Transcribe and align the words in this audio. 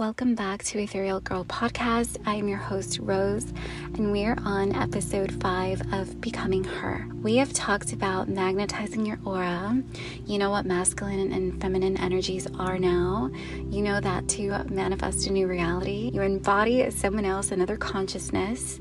Welcome 0.00 0.34
back 0.34 0.64
to 0.64 0.78
Ethereal 0.78 1.20
Girl 1.20 1.44
Podcast. 1.44 2.16
I 2.24 2.36
am 2.36 2.48
your 2.48 2.56
host, 2.56 2.98
Rose, 3.02 3.52
and 3.84 4.10
we're 4.10 4.34
on 4.46 4.74
episode 4.74 5.30
five 5.42 5.82
of 5.92 6.22
Becoming 6.22 6.64
Her. 6.64 7.06
We 7.20 7.36
have 7.36 7.52
talked 7.52 7.92
about 7.92 8.26
magnetizing 8.26 9.04
your 9.04 9.18
aura. 9.26 9.82
You 10.24 10.38
know 10.38 10.48
what 10.48 10.64
masculine 10.64 11.30
and 11.32 11.60
feminine 11.60 11.98
energies 11.98 12.46
are 12.58 12.78
now. 12.78 13.30
You 13.68 13.82
know 13.82 14.00
that 14.00 14.26
to 14.30 14.64
manifest 14.70 15.26
a 15.26 15.32
new 15.34 15.46
reality, 15.46 16.10
you 16.14 16.22
embody 16.22 16.90
someone 16.90 17.26
else, 17.26 17.50
another 17.50 17.76
consciousness. 17.76 18.80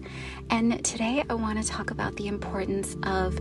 And 0.52 0.84
today 0.84 1.24
I 1.30 1.36
want 1.36 1.62
to 1.62 1.68
talk 1.68 1.92
about 1.92 2.16
the 2.16 2.28
importance 2.28 2.98
of 3.04 3.36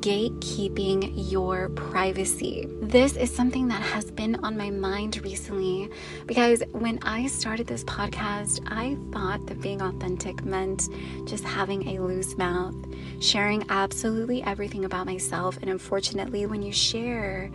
gatekeeping 0.00 1.12
your 1.30 1.68
privacy. 1.70 2.66
This 2.80 3.16
is 3.16 3.30
something 3.34 3.68
that 3.68 3.82
has 3.82 4.10
been 4.10 4.36
on 4.36 4.56
my 4.56 4.70
mind 4.70 5.22
recently 5.22 5.90
because 6.24 6.62
when 6.72 6.98
I 7.02 7.26
started 7.26 7.66
this 7.66 7.84
podcast, 7.84 8.60
I 8.66 8.96
thought 9.12 9.46
that 9.46 9.60
being 9.60 9.82
authentic 9.82 10.42
meant 10.42 10.88
just 11.26 11.44
having 11.44 11.86
a 11.88 12.00
loose 12.00 12.36
mouth, 12.38 12.74
sharing 13.20 13.66
absolutely 13.68 14.42
everything 14.42 14.86
about 14.86 15.04
myself. 15.04 15.58
And 15.60 15.68
unfortunately, 15.68 16.46
when 16.46 16.62
you 16.62 16.72
share, 16.72 17.50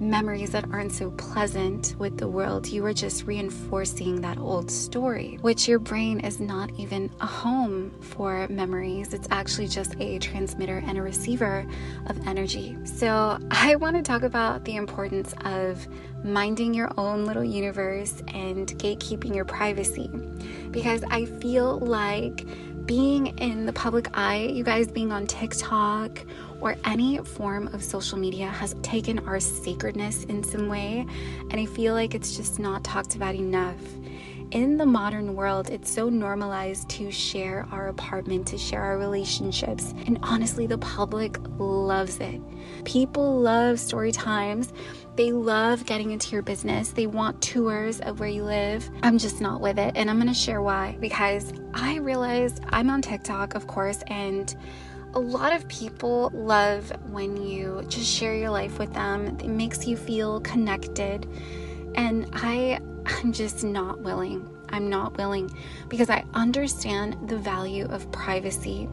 memories 0.00 0.50
that 0.50 0.64
aren't 0.72 0.92
so 0.92 1.10
pleasant 1.12 1.94
with 1.98 2.16
the 2.18 2.28
world, 2.28 2.66
you 2.66 2.84
are 2.84 2.92
just 2.92 3.26
reinforcing 3.26 4.20
that 4.20 4.38
old 4.38 4.70
story, 4.70 5.38
which 5.40 5.66
your 5.66 5.78
brain 5.78 6.20
is 6.20 6.40
not 6.40 6.70
even 6.78 7.10
a 7.20 7.26
home 7.26 7.90
for 8.00 8.46
memories. 8.48 9.12
It's 9.12 9.28
actually 9.30 9.68
just 9.68 9.96
a 10.00 10.18
transmitter 10.18 10.82
and 10.86 10.98
a 10.98 11.02
receiver 11.02 11.66
of 12.06 12.26
energy. 12.26 12.76
So, 12.84 13.38
I 13.50 13.76
want 13.76 13.96
to 13.96 14.02
talk 14.02 14.22
about 14.22 14.64
the 14.64 14.76
importance 14.76 15.34
of 15.44 15.86
minding 16.24 16.74
your 16.74 16.90
own 16.96 17.24
little 17.24 17.44
universe 17.44 18.22
and 18.28 18.68
gatekeeping 18.78 19.34
your 19.34 19.44
privacy 19.44 20.10
because 20.70 21.04
I 21.10 21.26
feel 21.26 21.78
like 21.78 22.46
being 22.86 23.26
in 23.38 23.66
the 23.66 23.72
public 23.74 24.08
eye, 24.14 24.46
you 24.50 24.64
guys 24.64 24.90
being 24.90 25.12
on 25.12 25.26
TikTok 25.26 26.24
or 26.60 26.76
any 26.84 27.18
form 27.18 27.68
of 27.68 27.82
social 27.82 28.18
media 28.18 28.46
has 28.48 28.74
taken 28.82 29.18
our 29.20 29.40
sacredness 29.40 30.24
in 30.24 30.42
some 30.42 30.68
way, 30.68 31.06
and 31.50 31.54
I 31.54 31.66
feel 31.66 31.94
like 31.94 32.14
it's 32.14 32.36
just 32.36 32.58
not 32.58 32.84
talked 32.84 33.14
about 33.14 33.34
enough. 33.34 33.80
In 34.50 34.78
the 34.78 34.86
modern 34.86 35.34
world, 35.34 35.68
it's 35.68 35.90
so 35.90 36.08
normalized 36.08 36.88
to 36.90 37.10
share 37.10 37.66
our 37.70 37.88
apartment, 37.88 38.46
to 38.46 38.56
share 38.56 38.82
our 38.82 38.96
relationships, 38.96 39.92
and 40.06 40.18
honestly, 40.22 40.66
the 40.66 40.78
public 40.78 41.36
loves 41.58 42.18
it. 42.18 42.40
People 42.84 43.40
love 43.40 43.78
story 43.78 44.10
times. 44.10 44.72
They 45.16 45.32
love 45.32 45.84
getting 45.84 46.12
into 46.12 46.30
your 46.32 46.42
business. 46.42 46.90
They 46.90 47.06
want 47.06 47.42
tours 47.42 48.00
of 48.00 48.20
where 48.20 48.28
you 48.28 48.44
live. 48.44 48.88
I'm 49.02 49.18
just 49.18 49.40
not 49.40 49.60
with 49.60 49.78
it. 49.78 49.92
And 49.96 50.08
I'm 50.08 50.16
going 50.16 50.28
to 50.28 50.34
share 50.34 50.62
why. 50.62 50.96
Because 51.00 51.52
I 51.74 51.96
realized 51.96 52.62
I'm 52.68 52.88
on 52.88 53.02
TikTok, 53.02 53.54
of 53.54 53.66
course, 53.66 54.02
and 54.06 54.56
a 55.14 55.18
lot 55.18 55.52
of 55.52 55.66
people 55.68 56.30
love 56.34 56.92
when 57.10 57.42
you 57.42 57.84
just 57.88 58.06
share 58.06 58.34
your 58.34 58.50
life 58.50 58.78
with 58.78 58.92
them. 58.92 59.38
It 59.40 59.48
makes 59.48 59.86
you 59.86 59.96
feel 59.96 60.40
connected. 60.40 61.26
And 61.94 62.28
I 62.32 62.80
I'm 63.06 63.32
just 63.32 63.64
not 63.64 64.00
willing. 64.00 64.48
I'm 64.70 64.90
not 64.90 65.16
willing 65.16 65.50
because 65.88 66.10
I 66.10 66.24
understand 66.34 67.28
the 67.28 67.38
value 67.38 67.86
of 67.86 68.10
privacy 68.12 68.88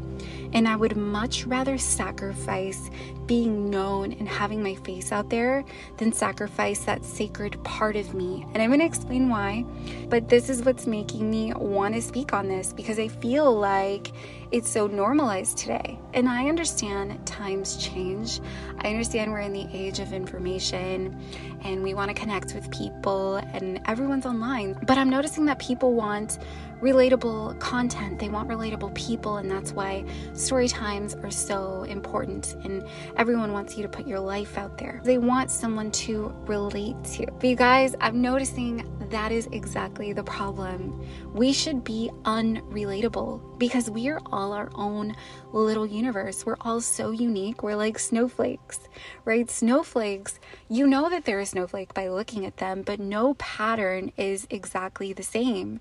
and 0.54 0.68
I 0.68 0.76
would 0.76 0.96
much 0.96 1.46
rather 1.46 1.78
sacrifice 1.78 2.90
being 3.28 3.70
known 3.70 4.14
and 4.14 4.28
having 4.28 4.62
my 4.62 4.76
face 4.76 5.12
out 5.12 5.30
there 5.30 5.66
than 5.98 6.12
sacrifice 6.12 6.86
that 6.86 7.04
sacred 7.04 7.62
part 7.64 7.96
of 7.96 8.14
me. 8.14 8.46
And 8.54 8.62
I'm 8.62 8.70
going 8.70 8.80
to 8.80 8.86
explain 8.86 9.30
why, 9.30 9.66
but 10.10 10.30
this 10.30 10.50
is 10.50 10.64
what's 10.64 10.86
making 10.86 11.30
me 11.30 11.54
want 11.54 11.96
to 11.96 12.02
speak 12.02 12.34
on 12.34 12.48
this 12.48 12.74
because 12.74 13.00
I 13.00 13.08
feel 13.08 13.58
like 13.58 14.12
it's 14.52 14.70
so 14.70 14.88
normalized 14.88 15.58
today. 15.58 16.00
And 16.14 16.30
I 16.30 16.48
understand 16.48 17.26
times 17.26 17.78
change. 17.78 18.40
I 18.80 18.90
understand 18.90 19.32
we're 19.32 19.40
in 19.40 19.54
the 19.54 19.68
age 19.74 20.00
of 20.00 20.14
information 20.14 21.20
and 21.64 21.84
we 21.84 21.94
want 21.94 22.10
to 22.10 22.14
connect 22.14 22.54
with 22.54 22.70
people 22.72 23.38
and 23.38 23.82
everyone's 23.88 24.26
online. 24.26 24.78
But 24.86 24.98
I'm 24.98 25.10
noticing 25.10 25.46
that 25.46 25.60
people 25.60 25.94
want 25.94 26.38
relatable 26.82 27.60
content. 27.60 28.20
They 28.20 28.30
want 28.30 28.50
relatable 28.50 28.94
people, 28.96 29.38
and 29.38 29.50
that's 29.50 29.72
why 29.72 30.06
story 30.34 30.68
times 30.68 31.16
are 31.16 31.32
so 31.32 31.84
important. 31.84 32.56
And 32.64 32.88
everyone 33.18 33.52
wants 33.52 33.78
you 33.78 33.84
to 33.84 33.90
put 33.90 34.08
your 34.08 34.20
life 34.20 34.58
out 34.58 34.78
there. 34.78 35.02
They 35.04 35.18
want 35.18 35.52
someone 35.52 35.92
to 35.92 36.34
relate 36.46 37.02
to. 37.16 37.26
But 37.32 37.46
you 37.46 37.56
guys, 37.56 37.96
I'm 38.02 38.22
noticing 38.22 38.86
that 39.10 39.32
is 39.32 39.48
exactly 39.52 40.14
the 40.14 40.24
problem. 40.24 41.06
We 41.34 41.54
should 41.54 41.84
be 41.84 42.12
unrelatable 42.24 43.55
because 43.58 43.90
we 43.90 44.10
are 44.10 44.20
all 44.32 44.54
our 44.54 44.70
own 44.76 45.16
little 45.52 45.86
universe. 45.86 46.46
We're 46.46 46.58
all 46.62 46.82
so 46.82 47.12
unique. 47.12 47.64
We're 47.64 47.76
like 47.76 47.98
snowflakes, 48.00 48.80
right? 49.24 49.50
Snowflakes, 49.50 50.40
you 50.70 50.88
know 50.88 51.10
that 51.10 51.26
they're 51.26 51.40
a 51.40 51.46
snowflake 51.46 51.94
by 51.94 52.10
looking 52.10 52.46
at 52.46 52.58
them, 52.58 52.82
but 52.82 53.00
no 53.00 53.36
pattern 53.36 54.12
is 54.18 54.48
exactly 54.50 55.14
the 55.14 55.24
same. 55.24 55.80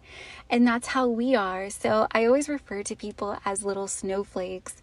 And 0.48 0.66
that's 0.66 0.88
how 0.88 1.08
we 1.08 1.34
are. 1.34 1.70
So 1.70 2.06
I 2.12 2.26
always 2.26 2.48
refer 2.48 2.82
to 2.84 2.96
people 2.96 3.38
as 3.44 3.64
little 3.64 3.88
snowflakes 3.88 4.76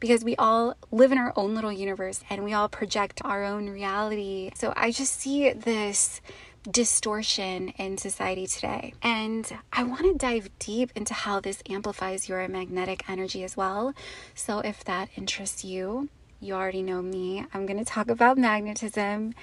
because 0.00 0.24
we 0.24 0.36
all 0.36 0.76
live 0.90 1.12
in 1.12 1.18
our 1.18 1.32
own 1.36 1.54
little 1.54 1.72
universe 1.72 2.20
and 2.28 2.44
we 2.44 2.52
all 2.52 2.68
project 2.68 3.20
our 3.24 3.44
own 3.44 3.70
reality. 3.70 4.50
So 4.54 4.72
I 4.76 4.90
just 4.90 5.20
see 5.20 5.52
this 5.52 6.20
distortion 6.70 7.68
in 7.76 7.98
society 7.98 8.46
today. 8.46 8.94
And 9.02 9.50
I 9.72 9.82
want 9.82 10.02
to 10.02 10.14
dive 10.14 10.48
deep 10.58 10.90
into 10.94 11.14
how 11.14 11.40
this 11.40 11.62
amplifies 11.68 12.28
your 12.28 12.46
magnetic 12.48 13.08
energy 13.08 13.44
as 13.44 13.56
well. 13.56 13.94
So 14.34 14.60
if 14.60 14.82
that 14.84 15.08
interests 15.16 15.64
you, 15.64 16.08
you 16.40 16.54
already 16.54 16.82
know 16.82 17.02
me. 17.02 17.44
I'm 17.52 17.66
going 17.66 17.78
to 17.78 17.84
talk 17.84 18.08
about 18.08 18.38
magnetism. 18.38 19.34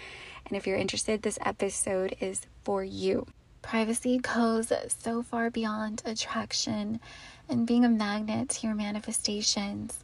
And 0.46 0.58
if 0.58 0.66
you're 0.66 0.78
interested, 0.78 1.22
this 1.22 1.40
episode 1.44 2.16
is 2.20 2.42
for 2.64 2.84
you. 2.84 3.28
Privacy 3.62 4.18
goes 4.18 4.72
so 4.88 5.22
far 5.22 5.52
beyond 5.52 6.02
attraction 6.06 7.00
and 7.48 7.68
being 7.68 7.86
a 7.86 7.90
magnet 7.90 8.50
to 8.50 8.68
your 8.68 8.76
manifestations. 8.76 10.00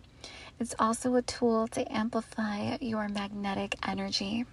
It's 0.60 0.76
also 0.80 1.16
a 1.16 1.22
tool 1.22 1.68
to 1.70 1.92
amplify 1.92 2.78
your 2.82 3.08
magnetic 3.10 3.76
energy. 3.88 4.46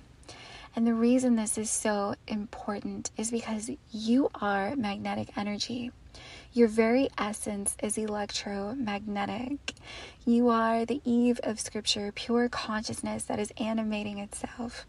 And 0.76 0.86
the 0.86 0.94
reason 0.94 1.36
this 1.36 1.56
is 1.56 1.70
so 1.70 2.16
important 2.26 3.10
is 3.16 3.30
because 3.30 3.70
you 3.92 4.28
are 4.40 4.74
magnetic 4.74 5.36
energy. 5.36 5.92
Your 6.52 6.68
very 6.68 7.08
essence 7.16 7.76
is 7.82 7.96
electromagnetic. 7.96 9.74
You 10.24 10.48
are 10.48 10.84
the 10.84 11.00
Eve 11.04 11.40
of 11.42 11.60
Scripture, 11.60 12.12
pure 12.12 12.48
consciousness 12.48 13.24
that 13.24 13.38
is 13.38 13.52
animating 13.58 14.18
itself. 14.18 14.86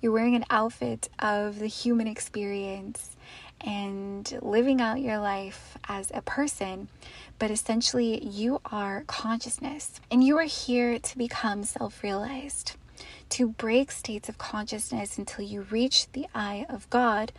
You're 0.00 0.12
wearing 0.12 0.34
an 0.34 0.44
outfit 0.50 1.08
of 1.20 1.60
the 1.60 1.68
human 1.68 2.08
experience 2.08 3.16
and 3.60 4.38
living 4.42 4.80
out 4.80 5.00
your 5.00 5.18
life 5.18 5.78
as 5.88 6.10
a 6.12 6.22
person, 6.22 6.88
but 7.38 7.50
essentially, 7.50 8.24
you 8.24 8.60
are 8.64 9.04
consciousness 9.06 10.00
and 10.10 10.24
you 10.24 10.36
are 10.38 10.44
here 10.44 10.98
to 10.98 11.18
become 11.18 11.62
self 11.62 12.02
realized, 12.02 12.76
to 13.30 13.48
break 13.48 13.90
states 13.90 14.28
of 14.28 14.38
consciousness 14.38 15.18
until 15.18 15.44
you 15.44 15.62
reach 15.62 16.10
the 16.12 16.26
eye 16.34 16.66
of 16.68 16.88
God 16.90 17.32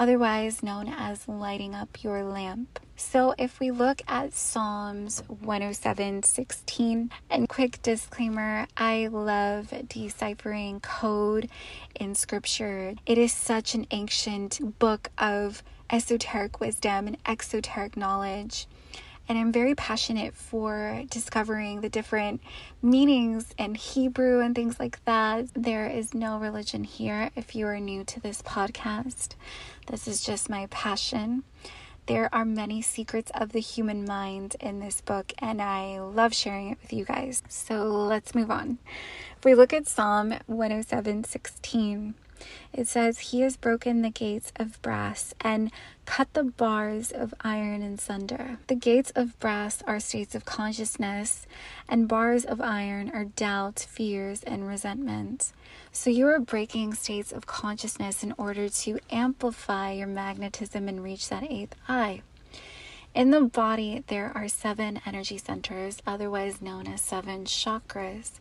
otherwise 0.00 0.62
known 0.62 0.88
as 0.88 1.28
lighting 1.28 1.74
up 1.74 2.02
your 2.02 2.24
lamp. 2.24 2.80
So, 2.96 3.34
if 3.38 3.60
we 3.60 3.70
look 3.70 4.00
at 4.08 4.32
Psalms 4.32 5.22
107 5.28 6.22
16, 6.22 7.10
and 7.28 7.48
quick 7.48 7.82
disclaimer 7.82 8.66
I 8.76 9.08
love 9.08 9.72
deciphering 9.88 10.80
code 10.80 11.50
in 11.94 12.14
scripture. 12.14 12.94
It 13.04 13.18
is 13.18 13.32
such 13.32 13.74
an 13.74 13.86
ancient 13.90 14.78
book 14.78 15.10
of 15.18 15.62
esoteric 15.90 16.60
wisdom 16.60 17.06
and 17.06 17.18
exoteric 17.26 17.96
knowledge 17.96 18.66
and 19.30 19.38
I'm 19.38 19.52
very 19.52 19.76
passionate 19.76 20.34
for 20.34 21.04
discovering 21.08 21.82
the 21.82 21.88
different 21.88 22.40
meanings 22.82 23.54
in 23.56 23.76
Hebrew 23.76 24.40
and 24.40 24.56
things 24.56 24.80
like 24.80 25.02
that. 25.04 25.54
There 25.54 25.86
is 25.86 26.14
no 26.14 26.36
religion 26.36 26.82
here 26.82 27.30
if 27.36 27.54
you 27.54 27.68
are 27.68 27.78
new 27.78 28.02
to 28.02 28.18
this 28.18 28.42
podcast. 28.42 29.36
This 29.86 30.08
is 30.08 30.24
just 30.24 30.50
my 30.50 30.66
passion. 30.66 31.44
There 32.06 32.28
are 32.34 32.44
many 32.44 32.82
secrets 32.82 33.30
of 33.32 33.52
the 33.52 33.60
human 33.60 34.04
mind 34.04 34.56
in 34.58 34.80
this 34.80 35.00
book, 35.00 35.32
and 35.38 35.62
I 35.62 36.00
love 36.00 36.34
sharing 36.34 36.70
it 36.70 36.78
with 36.82 36.92
you 36.92 37.04
guys. 37.04 37.44
So 37.48 37.84
let's 37.84 38.34
move 38.34 38.50
on. 38.50 38.78
If 39.38 39.44
we 39.44 39.54
look 39.54 39.72
at 39.72 39.86
Psalm 39.86 40.34
107 40.46 41.22
16, 41.22 42.14
it 42.72 42.88
says, 42.88 43.18
He 43.18 43.40
has 43.40 43.56
broken 43.56 44.02
the 44.02 44.10
gates 44.10 44.52
of 44.56 44.80
brass 44.82 45.34
and 45.40 45.70
cut 46.06 46.32
the 46.34 46.44
bars 46.44 47.12
of 47.12 47.34
iron 47.42 47.82
in 47.82 47.98
sunder. 47.98 48.58
The 48.66 48.74
gates 48.74 49.12
of 49.14 49.38
brass 49.38 49.82
are 49.86 50.00
states 50.00 50.34
of 50.34 50.44
consciousness, 50.44 51.46
and 51.88 52.08
bars 52.08 52.44
of 52.44 52.60
iron 52.60 53.10
are 53.10 53.24
doubt, 53.24 53.86
fears, 53.88 54.42
and 54.42 54.66
resentment. 54.66 55.52
So 55.92 56.10
you 56.10 56.26
are 56.26 56.40
breaking 56.40 56.94
states 56.94 57.32
of 57.32 57.46
consciousness 57.46 58.22
in 58.22 58.34
order 58.36 58.68
to 58.68 58.98
amplify 59.10 59.92
your 59.92 60.08
magnetism 60.08 60.88
and 60.88 61.02
reach 61.04 61.28
that 61.28 61.44
eighth 61.44 61.74
eye. 61.88 62.22
In 63.14 63.30
the 63.30 63.42
body, 63.42 64.04
there 64.06 64.32
are 64.34 64.48
seven 64.48 65.00
energy 65.04 65.38
centers, 65.38 66.00
otherwise 66.06 66.62
known 66.62 66.86
as 66.86 67.00
seven 67.00 67.44
chakras 67.44 68.39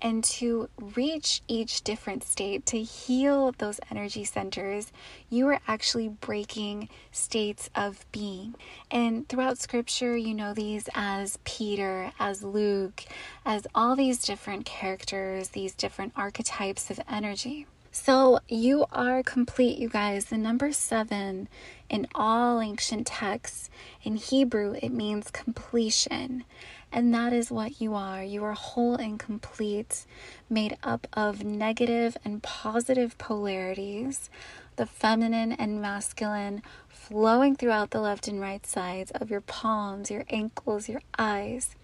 and 0.00 0.22
to 0.24 0.68
reach 0.78 1.42
each 1.48 1.82
different 1.82 2.24
state, 2.24 2.66
to 2.66 2.80
heal 2.82 3.52
those 3.58 3.80
energy 3.90 4.24
centers, 4.24 4.92
you 5.28 5.48
are 5.48 5.60
actually 5.66 6.08
breaking 6.08 6.88
states 7.10 7.70
of 7.74 8.06
being. 8.12 8.54
And 8.90 9.28
throughout 9.28 9.58
scripture, 9.58 10.16
you 10.16 10.34
know 10.34 10.54
these 10.54 10.88
as 10.94 11.38
Peter, 11.44 12.12
as 12.18 12.42
Luke, 12.42 13.04
as 13.44 13.66
all 13.74 13.96
these 13.96 14.22
different 14.22 14.64
characters, 14.64 15.48
these 15.48 15.74
different 15.74 16.12
archetypes 16.16 16.90
of 16.90 17.00
energy. 17.10 17.66
So 17.90 18.38
you 18.48 18.86
are 18.92 19.22
complete, 19.22 19.78
you 19.78 19.88
guys. 19.88 20.26
The 20.26 20.38
number 20.38 20.72
seven 20.72 21.48
in 21.88 22.06
all 22.14 22.60
ancient 22.60 23.06
texts 23.06 23.70
in 24.02 24.16
Hebrew, 24.16 24.76
it 24.80 24.90
means 24.92 25.30
completion. 25.30 26.44
And 26.90 27.12
that 27.14 27.32
is 27.32 27.50
what 27.50 27.80
you 27.80 27.94
are. 27.94 28.22
You 28.22 28.44
are 28.44 28.54
whole 28.54 28.94
and 28.94 29.18
complete, 29.18 30.06
made 30.48 30.76
up 30.82 31.06
of 31.12 31.44
negative 31.44 32.16
and 32.24 32.42
positive 32.42 33.18
polarities, 33.18 34.30
the 34.76 34.86
feminine 34.86 35.52
and 35.52 35.82
masculine 35.82 36.62
flowing 36.88 37.56
throughout 37.56 37.90
the 37.90 38.00
left 38.00 38.28
and 38.28 38.40
right 38.40 38.66
sides 38.66 39.10
of 39.10 39.30
your 39.30 39.40
palms, 39.42 40.10
your 40.10 40.24
ankles, 40.30 40.88
your 40.88 41.02
eyes 41.18 41.74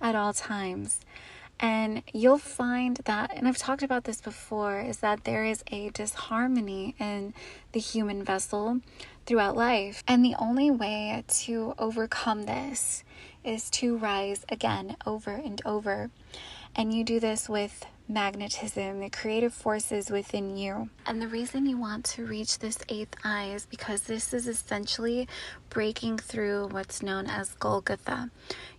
at 0.00 0.14
all 0.14 0.32
times. 0.32 1.00
And 1.58 2.02
you'll 2.12 2.38
find 2.38 2.98
that, 3.06 3.32
and 3.34 3.48
I've 3.48 3.56
talked 3.56 3.82
about 3.82 4.04
this 4.04 4.20
before, 4.20 4.80
is 4.80 4.98
that 4.98 5.24
there 5.24 5.44
is 5.44 5.64
a 5.72 5.88
disharmony 5.90 6.94
in 6.98 7.32
the 7.72 7.80
human 7.80 8.22
vessel 8.22 8.80
throughout 9.24 9.56
life. 9.56 10.02
And 10.06 10.22
the 10.22 10.34
only 10.38 10.70
way 10.70 11.24
to 11.26 11.74
overcome 11.78 12.42
this 12.42 13.04
is 13.46 13.70
to 13.70 13.96
rise 13.96 14.44
again 14.48 14.96
over 15.06 15.30
and 15.30 15.62
over. 15.64 16.10
And 16.74 16.92
you 16.92 17.04
do 17.04 17.20
this 17.20 17.48
with 17.48 17.86
magnetism, 18.08 19.00
the 19.00 19.10
creative 19.10 19.52
forces 19.52 20.10
within 20.10 20.56
you. 20.56 20.90
And 21.06 21.20
the 21.20 21.28
reason 21.28 21.66
you 21.66 21.78
want 21.78 22.04
to 22.06 22.26
reach 22.26 22.58
this 22.58 22.78
eighth 22.88 23.14
eye 23.24 23.50
is 23.54 23.66
because 23.66 24.02
this 24.02 24.32
is 24.34 24.46
essentially 24.46 25.26
breaking 25.70 26.18
through 26.18 26.68
what's 26.68 27.02
known 27.02 27.26
as 27.26 27.54
Golgotha, 27.54 28.30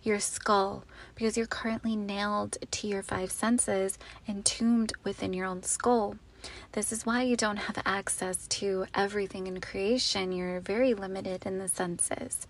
your 0.02 0.20
skull, 0.20 0.84
because 1.14 1.36
you're 1.36 1.46
currently 1.46 1.96
nailed 1.96 2.56
to 2.70 2.86
your 2.86 3.02
five 3.02 3.30
senses, 3.30 3.98
entombed 4.26 4.92
within 5.04 5.32
your 5.32 5.46
own 5.46 5.62
skull. 5.62 6.16
This 6.72 6.92
is 6.92 7.06
why 7.06 7.22
you 7.22 7.36
don't 7.36 7.56
have 7.56 7.78
access 7.84 8.46
to 8.48 8.86
everything 8.94 9.46
in 9.46 9.60
creation. 9.60 10.32
You're 10.32 10.60
very 10.60 10.94
limited 10.94 11.46
in 11.46 11.58
the 11.58 11.68
senses 11.68 12.46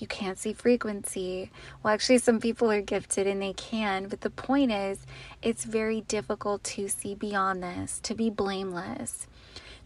you 0.00 0.06
can't 0.06 0.38
see 0.38 0.52
frequency. 0.52 1.50
Well, 1.82 1.92
actually, 1.92 2.18
some 2.18 2.40
people 2.40 2.70
are 2.70 2.80
gifted 2.80 3.26
and 3.26 3.40
they 3.40 3.52
can, 3.52 4.08
but 4.08 4.22
the 4.22 4.30
point 4.30 4.72
is, 4.72 5.06
it's 5.42 5.64
very 5.64 6.00
difficult 6.02 6.64
to 6.64 6.88
see 6.88 7.14
beyond 7.14 7.62
this, 7.62 8.00
to 8.04 8.14
be 8.14 8.30
blameless, 8.30 9.26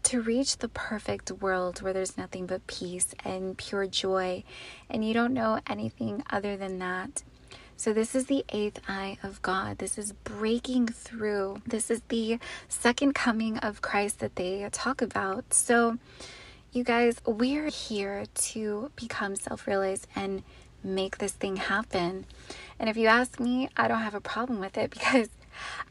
to 0.03 0.21
reach 0.21 0.57
the 0.57 0.69
perfect 0.69 1.31
world 1.31 1.81
where 1.81 1.93
there's 1.93 2.17
nothing 2.17 2.45
but 2.45 2.65
peace 2.67 3.13
and 3.23 3.57
pure 3.57 3.87
joy, 3.87 4.43
and 4.89 5.05
you 5.05 5.13
don't 5.13 5.33
know 5.33 5.59
anything 5.67 6.23
other 6.29 6.55
than 6.55 6.79
that. 6.79 7.23
So, 7.77 7.91
this 7.91 8.15
is 8.15 8.25
the 8.25 8.45
eighth 8.49 8.79
eye 8.87 9.17
of 9.21 9.41
God. 9.41 9.79
This 9.79 9.97
is 9.97 10.13
breaking 10.13 10.87
through. 10.87 11.61
This 11.67 11.91
is 11.91 12.01
the 12.07 12.39
second 12.69 13.13
coming 13.13 13.57
of 13.57 13.81
Christ 13.81 14.19
that 14.19 14.37
they 14.37 14.67
talk 14.71 15.01
about. 15.01 15.53
So, 15.53 15.97
you 16.71 16.83
guys, 16.83 17.21
we're 17.25 17.69
here 17.69 18.25
to 18.33 18.91
become 18.95 19.35
self 19.35 19.67
realized 19.67 20.07
and 20.15 20.43
make 20.83 21.17
this 21.17 21.33
thing 21.33 21.57
happen. 21.57 22.25
And 22.79 22.89
if 22.89 22.95
you 22.95 23.07
ask 23.07 23.39
me, 23.39 23.69
I 23.75 23.87
don't 23.87 24.01
have 24.01 24.15
a 24.15 24.21
problem 24.21 24.59
with 24.59 24.77
it 24.77 24.89
because 24.91 25.29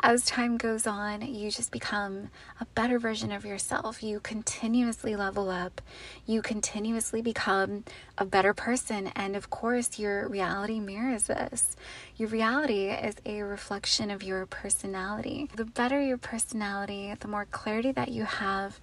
as 0.00 0.24
time 0.24 0.56
goes 0.56 0.86
on, 0.86 1.22
you 1.22 1.50
just 1.50 1.70
become 1.70 2.30
a 2.60 2.66
better 2.74 2.98
version 2.98 3.32
of 3.32 3.44
yourself. 3.44 4.02
You 4.02 4.20
continuously 4.20 5.16
level 5.16 5.50
up, 5.50 5.80
you 6.26 6.42
continuously 6.42 7.22
become 7.22 7.84
a 8.18 8.24
better 8.24 8.54
person. 8.54 9.08
And 9.14 9.36
of 9.36 9.50
course, 9.50 9.98
your 9.98 10.28
reality 10.28 10.80
mirrors 10.80 11.24
this. 11.24 11.76
Your 12.16 12.28
reality 12.28 12.90
is 12.90 13.16
a 13.26 13.42
reflection 13.42 14.10
of 14.10 14.22
your 14.22 14.46
personality. 14.46 15.48
The 15.56 15.64
better 15.64 16.00
your 16.00 16.18
personality, 16.18 17.14
the 17.18 17.28
more 17.28 17.46
clarity 17.46 17.92
that 17.92 18.08
you 18.08 18.24
have, 18.24 18.80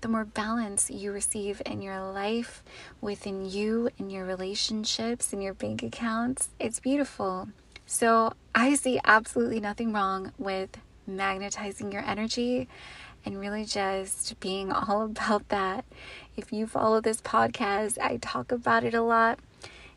the 0.00 0.08
more 0.08 0.24
balance 0.24 0.90
you 0.90 1.12
receive 1.12 1.62
in 1.64 1.80
your 1.80 2.12
life, 2.12 2.62
within 3.00 3.48
you, 3.48 3.88
in 3.98 4.10
your 4.10 4.24
relationships, 4.24 5.32
in 5.32 5.40
your 5.40 5.54
bank 5.54 5.82
accounts. 5.82 6.50
It's 6.58 6.80
beautiful. 6.80 7.48
So 7.86 8.32
I 8.54 8.74
see 8.74 9.00
absolutely 9.04 9.60
nothing 9.60 9.92
wrong 9.92 10.32
with 10.38 10.78
magnetizing 11.06 11.92
your 11.92 12.02
energy 12.02 12.68
and 13.24 13.38
really 13.38 13.64
just 13.64 14.38
being 14.40 14.72
all 14.72 15.02
about 15.02 15.48
that. 15.48 15.84
If 16.36 16.52
you 16.52 16.66
follow 16.66 17.00
this 17.00 17.20
podcast, 17.20 17.98
I 17.98 18.16
talk 18.18 18.52
about 18.52 18.84
it 18.84 18.94
a 18.94 19.02
lot. 19.02 19.38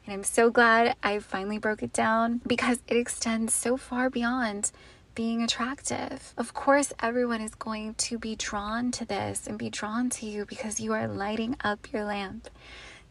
And 0.05 0.13
I'm 0.13 0.23
so 0.23 0.49
glad 0.49 0.95
I 1.03 1.19
finally 1.19 1.57
broke 1.57 1.83
it 1.83 1.91
down 1.91 2.39
because 2.47 2.79
it 2.87 2.95
extends 2.95 3.53
so 3.53 3.75
far 3.75 4.09
beyond 4.09 4.71
being 5.15 5.43
attractive. 5.43 6.33
Of 6.37 6.53
course, 6.53 6.93
everyone 7.01 7.41
is 7.41 7.55
going 7.55 7.95
to 7.95 8.17
be 8.17 8.35
drawn 8.35 8.91
to 8.91 9.03
this 9.03 9.47
and 9.47 9.57
be 9.57 9.69
drawn 9.69 10.09
to 10.11 10.25
you 10.25 10.45
because 10.45 10.79
you 10.79 10.93
are 10.93 11.07
lighting 11.07 11.57
up 11.61 11.91
your 11.91 12.05
lamp. 12.05 12.49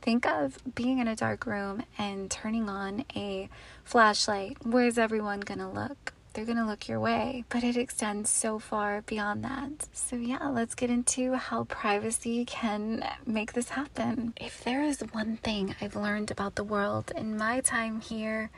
Think 0.03 0.27
of 0.27 0.59
being 0.75 0.99
in 0.99 1.09
a 1.09 1.17
dark 1.17 1.47
room 1.47 1.83
and 1.99 2.31
turning 2.31 2.69
on 2.69 3.05
a 3.15 3.49
flashlight. 3.85 4.59
Where's 4.63 4.99
everyone 4.99 5.41
gonna 5.41 5.71
look? 5.71 6.13
They're 6.33 6.45
gonna 6.45 6.67
look 6.67 6.87
your 6.87 7.01
way, 7.01 7.45
but 7.49 7.65
it 7.65 7.79
extends 7.79 8.29
so 8.29 8.59
far 8.59 9.01
beyond 9.01 9.43
that. 9.45 9.89
So, 9.95 10.17
yeah, 10.17 10.49
let's 10.49 10.75
get 10.75 10.91
into 10.91 11.33
how 11.33 11.65
privacy 11.65 12.45
can 12.45 13.09
make 13.25 13.55
this 13.55 13.71
happen. 13.71 14.35
If 14.37 14.63
there 14.63 14.83
is 14.83 15.01
one 15.13 15.39
thing 15.39 15.75
I've 15.81 15.97
learned 15.97 16.31
about 16.31 16.57
the 16.57 16.63
world 16.63 17.11
in 17.17 17.39
my 17.39 17.61
time 17.61 18.03
here, 18.03 18.51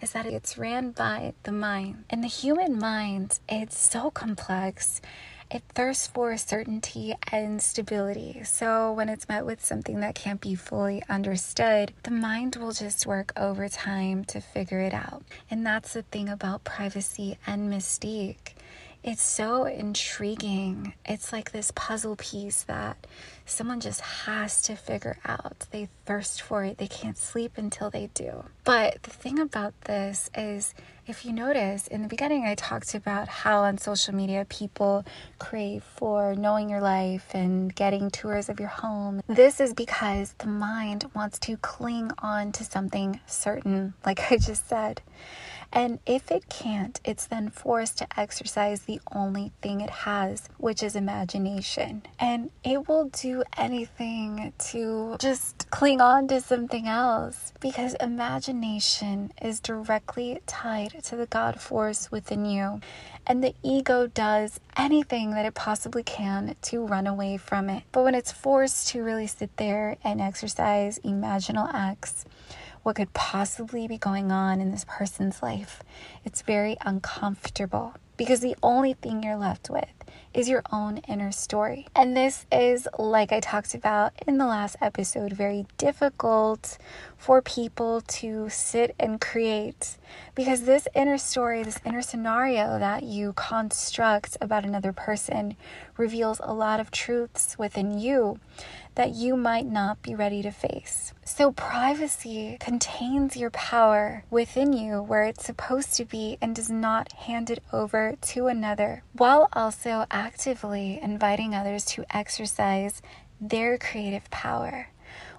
is 0.00 0.12
that 0.12 0.24
it's 0.24 0.56
ran 0.56 0.92
by 0.92 1.34
the 1.42 1.52
mind. 1.52 2.04
And 2.08 2.24
the 2.24 2.28
human 2.28 2.78
mind, 2.78 3.40
it's 3.46 3.78
so 3.78 4.10
complex 4.10 5.02
it 5.50 5.62
thirsts 5.74 6.06
for 6.06 6.36
certainty 6.36 7.14
and 7.32 7.62
stability. 7.62 8.42
So, 8.44 8.92
when 8.92 9.08
it's 9.08 9.28
met 9.28 9.46
with 9.46 9.64
something 9.64 10.00
that 10.00 10.14
can't 10.14 10.40
be 10.40 10.54
fully 10.54 11.02
understood, 11.08 11.92
the 12.02 12.10
mind 12.10 12.56
will 12.56 12.72
just 12.72 13.06
work 13.06 13.32
overtime 13.36 14.24
to 14.26 14.40
figure 14.40 14.80
it 14.80 14.94
out. 14.94 15.22
And 15.50 15.64
that's 15.64 15.94
the 15.94 16.02
thing 16.02 16.28
about 16.28 16.64
privacy 16.64 17.38
and 17.46 17.72
mystique 17.72 18.54
it's 19.02 19.22
so 19.22 19.64
intriguing. 19.64 20.92
It's 21.04 21.32
like 21.32 21.52
this 21.52 21.72
puzzle 21.74 22.16
piece 22.16 22.64
that 22.64 23.06
someone 23.50 23.80
just 23.80 24.00
has 24.00 24.62
to 24.62 24.76
figure 24.76 25.18
out. 25.24 25.66
They 25.70 25.88
thirst 26.06 26.42
for 26.42 26.64
it, 26.64 26.78
they 26.78 26.86
can't 26.86 27.18
sleep 27.18 27.52
until 27.56 27.90
they 27.90 28.10
do. 28.14 28.44
But 28.64 29.02
the 29.02 29.10
thing 29.10 29.38
about 29.38 29.74
this 29.82 30.30
is, 30.36 30.74
if 31.06 31.24
you 31.24 31.32
notice, 31.32 31.86
in 31.86 32.02
the 32.02 32.08
beginning, 32.08 32.44
I 32.44 32.54
talked 32.54 32.94
about 32.94 33.28
how 33.28 33.62
on 33.62 33.78
social 33.78 34.14
media 34.14 34.46
people 34.48 35.04
crave 35.38 35.82
for 35.82 36.34
knowing 36.34 36.68
your 36.68 36.82
life 36.82 37.30
and 37.32 37.74
getting 37.74 38.10
tours 38.10 38.48
of 38.48 38.60
your 38.60 38.68
home. 38.68 39.22
This 39.26 39.60
is 39.60 39.72
because 39.72 40.34
the 40.38 40.46
mind 40.46 41.06
wants 41.14 41.38
to 41.40 41.56
cling 41.56 42.10
on 42.18 42.52
to 42.52 42.64
something 42.64 43.20
certain, 43.26 43.94
like 44.04 44.30
I 44.30 44.36
just 44.36 44.68
said. 44.68 45.00
And 45.72 45.98
if 46.06 46.30
it 46.30 46.48
can't, 46.48 46.98
it's 47.04 47.26
then 47.26 47.50
forced 47.50 47.98
to 47.98 48.06
exercise 48.18 48.82
the 48.82 49.00
only 49.12 49.52
thing 49.60 49.80
it 49.80 49.90
has, 49.90 50.48
which 50.56 50.82
is 50.82 50.96
imagination. 50.96 52.02
And 52.18 52.50
it 52.64 52.88
will 52.88 53.10
do 53.10 53.37
anything 53.56 54.52
to 54.70 55.16
just 55.18 55.70
cling 55.70 56.00
on 56.00 56.28
to 56.28 56.40
something 56.40 56.86
else 56.86 57.52
because 57.60 57.94
imagination 57.94 59.32
is 59.40 59.60
directly 59.60 60.40
tied 60.46 61.02
to 61.04 61.16
the 61.16 61.26
God 61.26 61.60
force 61.60 62.10
within 62.10 62.44
you. 62.44 62.80
And 63.26 63.42
the 63.44 63.54
ego 63.62 64.06
does 64.06 64.60
anything 64.76 65.32
that 65.32 65.44
it 65.46 65.54
possibly 65.54 66.02
can 66.02 66.56
to 66.62 66.86
run 66.86 67.06
away 67.06 67.36
from 67.36 67.68
it. 67.68 67.82
But 67.92 68.04
when 68.04 68.14
it's 68.14 68.32
forced 68.32 68.88
to 68.88 69.02
really 69.02 69.26
sit 69.26 69.56
there 69.56 69.96
and 70.02 70.20
exercise 70.20 70.98
imaginal 71.00 71.72
acts, 71.72 72.24
what 72.82 72.96
could 72.96 73.12
possibly 73.12 73.86
be 73.86 73.98
going 73.98 74.32
on 74.32 74.60
in 74.60 74.70
this 74.70 74.86
person's 74.88 75.42
life. 75.42 75.82
It's 76.24 76.42
very 76.42 76.76
uncomfortable 76.86 77.94
because 78.16 78.40
the 78.40 78.56
only 78.62 78.94
thing 78.94 79.22
you're 79.22 79.36
left 79.36 79.68
with 79.68 79.97
is 80.34 80.48
your 80.48 80.62
own 80.72 80.98
inner 81.08 81.32
story. 81.32 81.86
And 81.94 82.16
this 82.16 82.46
is, 82.52 82.86
like 82.98 83.32
I 83.32 83.40
talked 83.40 83.74
about 83.74 84.12
in 84.26 84.38
the 84.38 84.46
last 84.46 84.76
episode, 84.80 85.32
very 85.32 85.66
difficult 85.78 86.78
for 87.16 87.42
people 87.42 88.00
to 88.02 88.48
sit 88.48 88.94
and 88.98 89.20
create 89.20 89.96
because 90.34 90.62
this 90.62 90.86
inner 90.94 91.18
story, 91.18 91.62
this 91.62 91.80
inner 91.84 92.02
scenario 92.02 92.78
that 92.78 93.02
you 93.02 93.32
construct 93.34 94.36
about 94.40 94.64
another 94.64 94.92
person 94.92 95.56
reveals 95.96 96.40
a 96.44 96.54
lot 96.54 96.80
of 96.80 96.90
truths 96.90 97.58
within 97.58 97.98
you 97.98 98.38
that 98.98 99.14
you 99.14 99.36
might 99.36 99.64
not 99.64 100.02
be 100.02 100.12
ready 100.12 100.42
to 100.42 100.50
face. 100.50 101.12
So, 101.24 101.52
privacy 101.52 102.56
contains 102.58 103.36
your 103.36 103.50
power 103.50 104.24
within 104.28 104.72
you 104.72 105.00
where 105.00 105.22
it's 105.22 105.44
supposed 105.44 105.94
to 105.94 106.04
be 106.04 106.36
and 106.42 106.52
does 106.52 106.68
not 106.68 107.12
hand 107.12 107.48
it 107.48 107.62
over 107.72 108.16
to 108.20 108.48
another, 108.48 109.04
while 109.12 109.48
also 109.52 110.04
actively 110.10 110.98
inviting 111.00 111.54
others 111.54 111.84
to 111.84 112.04
exercise 112.10 113.00
their 113.40 113.78
creative 113.78 114.28
power, 114.32 114.88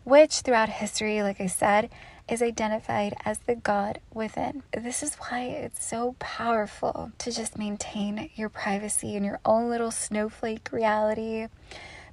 which 0.05 0.39
throughout 0.39 0.69
history, 0.69 1.21
like 1.21 1.41
I 1.41 1.47
said, 1.47 1.89
is 2.29 2.41
identified 2.41 3.13
as 3.25 3.39
the 3.39 3.55
God 3.55 3.99
within. 4.13 4.63
This 4.71 5.03
is 5.03 5.15
why 5.15 5.41
it's 5.41 5.85
so 5.85 6.15
powerful 6.19 7.11
to 7.17 7.29
just 7.29 7.57
maintain 7.57 8.29
your 8.35 8.47
privacy 8.47 9.17
in 9.17 9.25
your 9.25 9.41
own 9.43 9.69
little 9.69 9.91
snowflake 9.91 10.71
reality 10.71 11.47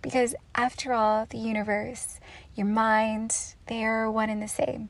because 0.07 0.37
after 0.55 0.93
all, 0.93 1.27
the 1.29 1.37
universe, 1.37 2.21
your 2.55 2.69
mind, 2.69 3.57
they 3.67 3.85
are 3.85 4.09
one 4.09 4.31
and 4.31 4.41
the 4.41 4.47
same. 4.47 4.89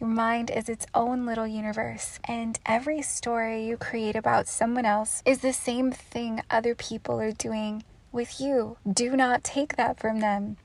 Your 0.00 0.10
mind 0.10 0.50
is 0.50 0.68
its 0.68 0.88
own 0.92 1.24
little 1.24 1.46
universe, 1.46 2.18
and 2.24 2.58
every 2.66 3.00
story 3.00 3.64
you 3.64 3.76
create 3.76 4.16
about 4.16 4.48
someone 4.48 4.84
else 4.84 5.22
is 5.24 5.38
the 5.38 5.52
same 5.52 5.92
thing 5.92 6.42
other 6.50 6.74
people 6.74 7.20
are 7.20 7.30
doing 7.30 7.84
with 8.10 8.40
you. 8.40 8.76
Do 8.92 9.14
not 9.14 9.44
take 9.44 9.76
that 9.76 10.00
from 10.00 10.18
them. 10.18 10.56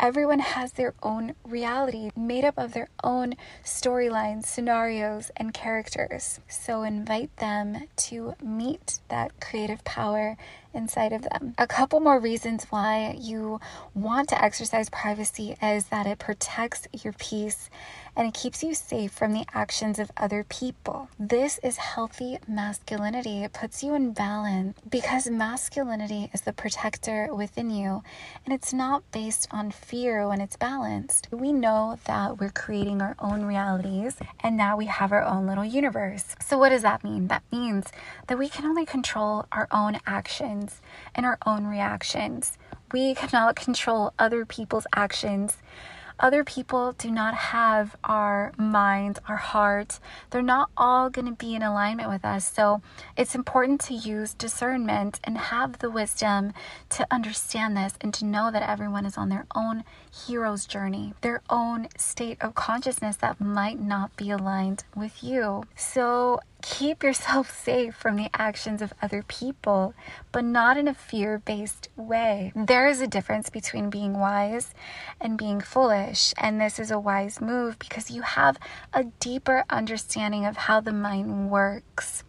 Everyone 0.00 0.40
has 0.40 0.72
their 0.72 0.92
own 1.02 1.34
reality 1.44 2.10
made 2.16 2.44
up 2.44 2.58
of 2.58 2.72
their 2.72 2.88
own 3.02 3.34
storylines, 3.64 4.46
scenarios, 4.46 5.30
and 5.36 5.54
characters. 5.54 6.40
So 6.48 6.82
invite 6.82 7.34
them 7.36 7.86
to 7.96 8.34
meet 8.42 8.98
that 9.08 9.40
creative 9.40 9.84
power 9.84 10.36
inside 10.74 11.12
of 11.12 11.22
them. 11.22 11.54
A 11.56 11.66
couple 11.66 12.00
more 12.00 12.18
reasons 12.18 12.66
why 12.70 13.16
you 13.18 13.60
want 13.94 14.28
to 14.30 14.44
exercise 14.44 14.90
privacy 14.90 15.56
is 15.62 15.86
that 15.86 16.06
it 16.06 16.18
protects 16.18 16.88
your 16.92 17.12
peace 17.14 17.70
and 18.16 18.28
it 18.28 18.34
keeps 18.34 18.62
you 18.62 18.74
safe 18.74 19.12
from 19.12 19.32
the 19.32 19.44
actions 19.54 19.98
of 19.98 20.10
other 20.16 20.44
people. 20.48 21.08
This 21.18 21.58
is 21.62 21.76
healthy 21.76 22.38
masculinity. 22.46 23.44
It 23.44 23.52
puts 23.52 23.82
you 23.82 23.94
in 23.94 24.12
balance 24.12 24.78
because 24.88 25.28
masculinity 25.30 26.30
is 26.32 26.42
the 26.42 26.52
protector 26.52 27.32
within 27.34 27.70
you 27.70 28.02
and 28.44 28.52
it's 28.52 28.72
not 28.72 29.02
based 29.12 29.48
on 29.50 29.70
fear 29.84 30.26
when 30.26 30.40
it's 30.40 30.56
balanced. 30.56 31.28
We 31.30 31.52
know 31.52 31.98
that 32.06 32.40
we're 32.40 32.50
creating 32.50 33.02
our 33.02 33.14
own 33.18 33.44
realities 33.44 34.16
and 34.40 34.56
now 34.56 34.76
we 34.76 34.86
have 34.86 35.12
our 35.12 35.22
own 35.22 35.46
little 35.46 35.64
universe. 35.64 36.34
So, 36.40 36.56
what 36.56 36.70
does 36.70 36.82
that 36.82 37.04
mean? 37.04 37.28
That 37.28 37.42
means 37.52 37.86
that 38.26 38.38
we 38.38 38.48
can 38.48 38.64
only 38.64 38.86
control 38.86 39.46
our 39.52 39.68
own 39.70 39.98
actions 40.06 40.80
and 41.14 41.26
our 41.26 41.38
own 41.44 41.66
reactions. 41.66 42.56
We 42.92 43.14
cannot 43.14 43.56
control 43.56 44.12
other 44.18 44.46
people's 44.46 44.86
actions 44.94 45.58
other 46.24 46.42
people 46.42 46.92
do 46.92 47.10
not 47.10 47.34
have 47.34 47.96
our 48.02 48.50
minds, 48.56 49.20
our 49.28 49.36
hearts. 49.36 50.00
They're 50.30 50.40
not 50.40 50.70
all 50.74 51.10
going 51.10 51.26
to 51.26 51.32
be 51.32 51.54
in 51.54 51.62
alignment 51.62 52.08
with 52.08 52.24
us. 52.24 52.50
So 52.50 52.80
it's 53.14 53.34
important 53.34 53.82
to 53.82 53.94
use 53.94 54.32
discernment 54.32 55.20
and 55.22 55.36
have 55.36 55.80
the 55.80 55.90
wisdom 55.90 56.54
to 56.88 57.06
understand 57.10 57.76
this 57.76 57.92
and 58.00 58.14
to 58.14 58.24
know 58.24 58.50
that 58.50 58.66
everyone 58.66 59.04
is 59.04 59.18
on 59.18 59.28
their 59.28 59.44
own 59.54 59.84
hero's 60.10 60.64
journey, 60.64 61.12
their 61.20 61.42
own 61.50 61.88
state 61.98 62.38
of 62.40 62.54
consciousness 62.54 63.16
that 63.16 63.38
might 63.38 63.78
not 63.78 64.16
be 64.16 64.30
aligned 64.30 64.84
with 64.96 65.22
you. 65.22 65.64
So 65.76 66.40
keep 66.64 67.02
yourself 67.02 67.50
safe 67.64 67.94
from 67.94 68.16
the 68.16 68.30
actions 68.34 68.80
of 68.80 68.94
other 69.02 69.22
people, 69.22 69.94
but 70.32 70.44
not 70.44 70.76
in 70.76 70.88
a 70.88 70.94
fear 70.94 71.38
based 71.38 71.88
way. 71.96 72.52
There 72.56 72.88
is 72.88 73.00
a 73.00 73.06
difference 73.06 73.50
between 73.50 73.90
being 73.90 74.18
wise 74.18 74.74
and 75.20 75.38
being 75.38 75.60
foolish, 75.60 76.32
and 76.38 76.60
this 76.60 76.78
is 76.78 76.90
a 76.90 76.98
wise 76.98 77.40
move 77.40 77.78
because 77.78 78.10
you 78.10 78.22
have 78.22 78.58
a 78.92 79.04
deeper 79.20 79.64
understanding 79.68 80.46
of 80.46 80.56
how 80.56 80.80
the 80.80 80.92
mind 80.92 81.50
works 81.50 82.24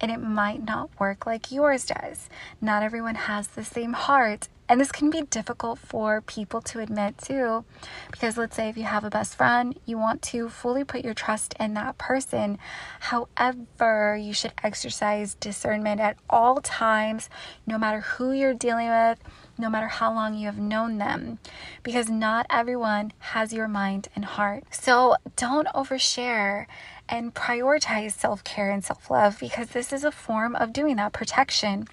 and 0.00 0.10
it 0.10 0.18
might 0.18 0.64
not 0.64 0.90
work 0.98 1.26
like 1.26 1.52
yours 1.52 1.86
does. 1.86 2.28
Not 2.60 2.82
everyone 2.82 3.14
has 3.14 3.46
the 3.46 3.64
same 3.64 3.92
heart 3.92 4.48
and 4.72 4.80
this 4.80 4.90
can 4.90 5.10
be 5.10 5.20
difficult 5.20 5.78
for 5.78 6.22
people 6.22 6.62
to 6.62 6.80
admit 6.80 7.18
too, 7.18 7.62
because 8.10 8.38
let's 8.38 8.56
say 8.56 8.70
if 8.70 8.78
you 8.78 8.84
have 8.84 9.04
a 9.04 9.10
best 9.10 9.36
friend, 9.36 9.78
you 9.84 9.98
want 9.98 10.22
to 10.22 10.48
fully 10.48 10.82
put 10.82 11.04
your 11.04 11.12
trust 11.12 11.54
in 11.60 11.74
that 11.74 11.98
person. 11.98 12.56
However, 13.00 14.16
you 14.16 14.32
should 14.32 14.54
exercise 14.64 15.34
discernment 15.34 16.00
at 16.00 16.16
all 16.30 16.62
times, 16.62 17.28
no 17.66 17.76
matter 17.76 18.00
who 18.00 18.32
you're 18.32 18.54
dealing 18.54 18.88
with, 18.88 19.18
no 19.58 19.68
matter 19.68 19.88
how 19.88 20.10
long 20.10 20.34
you 20.34 20.46
have 20.46 20.58
known 20.58 20.96
them, 20.96 21.38
because 21.82 22.08
not 22.08 22.46
everyone 22.48 23.12
has 23.18 23.52
your 23.52 23.68
mind 23.68 24.08
and 24.16 24.24
heart. 24.24 24.64
So 24.70 25.16
don't 25.36 25.68
overshare 25.74 26.64
and 27.12 27.34
prioritize 27.34 28.12
self 28.12 28.42
care 28.42 28.70
and 28.70 28.82
self 28.82 29.10
love 29.10 29.38
because 29.38 29.68
this 29.68 29.92
is 29.92 30.02
a 30.02 30.10
form 30.10 30.56
of 30.56 30.72
doing 30.72 30.96
that 30.96 31.12
protection. 31.12 31.86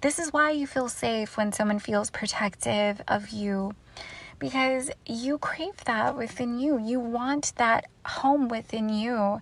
This 0.00 0.18
is 0.18 0.32
why 0.32 0.50
you 0.50 0.66
feel 0.66 0.88
safe 0.88 1.36
when 1.36 1.52
someone 1.52 1.78
feels 1.78 2.08
protective 2.10 3.02
of 3.06 3.28
you 3.28 3.74
because 4.42 4.90
you 5.06 5.38
crave 5.38 5.76
that 5.84 6.16
within 6.16 6.58
you. 6.58 6.76
You 6.76 6.98
want 6.98 7.52
that 7.58 7.86
home 8.04 8.48
within 8.48 8.88
you. 8.88 9.40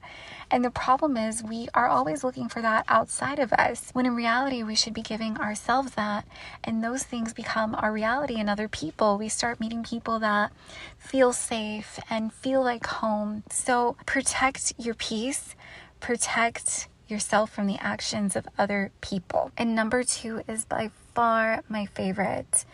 And 0.51 0.63
the 0.63 0.71
problem 0.71 1.17
is, 1.17 1.43
we 1.43 1.69
are 1.73 1.89
always 1.89 2.23
looking 2.23 2.51
for 2.51 2.61
that 2.61 2.85
outside 2.87 3.39
of 3.39 3.51
us, 3.55 3.89
when 3.95 4.05
in 4.05 4.15
reality, 4.15 4.63
we 4.63 4.75
should 4.75 4.93
be 4.93 5.01
giving 5.01 5.39
ourselves 5.39 5.93
that. 5.93 6.27
And 6.63 6.85
those 6.85 7.03
things 7.03 7.33
become 7.33 7.75
our 7.77 7.91
reality 7.91 8.39
in 8.39 8.51
other 8.51 8.69
people. 8.69 9.17
We 9.17 9.31
start 9.31 9.59
meeting 9.59 9.83
people 9.83 10.19
that 10.19 10.53
feel 10.99 11.33
safe 11.33 11.99
and 12.11 12.31
feel 12.31 12.63
like 12.63 12.85
home. 12.85 13.43
So 13.51 13.97
protect 14.05 14.75
your 14.77 14.95
peace, 14.95 15.57
protect 16.01 16.89
yourself 17.09 17.51
from 17.51 17.67
the 17.67 17.79
actions 17.79 18.37
of 18.37 18.47
other 18.59 18.93
people. 19.01 19.51
And 19.57 19.75
number 19.75 20.05
two 20.05 20.43
is 20.47 20.67
by 20.67 20.91
far 21.15 21.63
my 21.69 21.87
favorite 21.87 22.65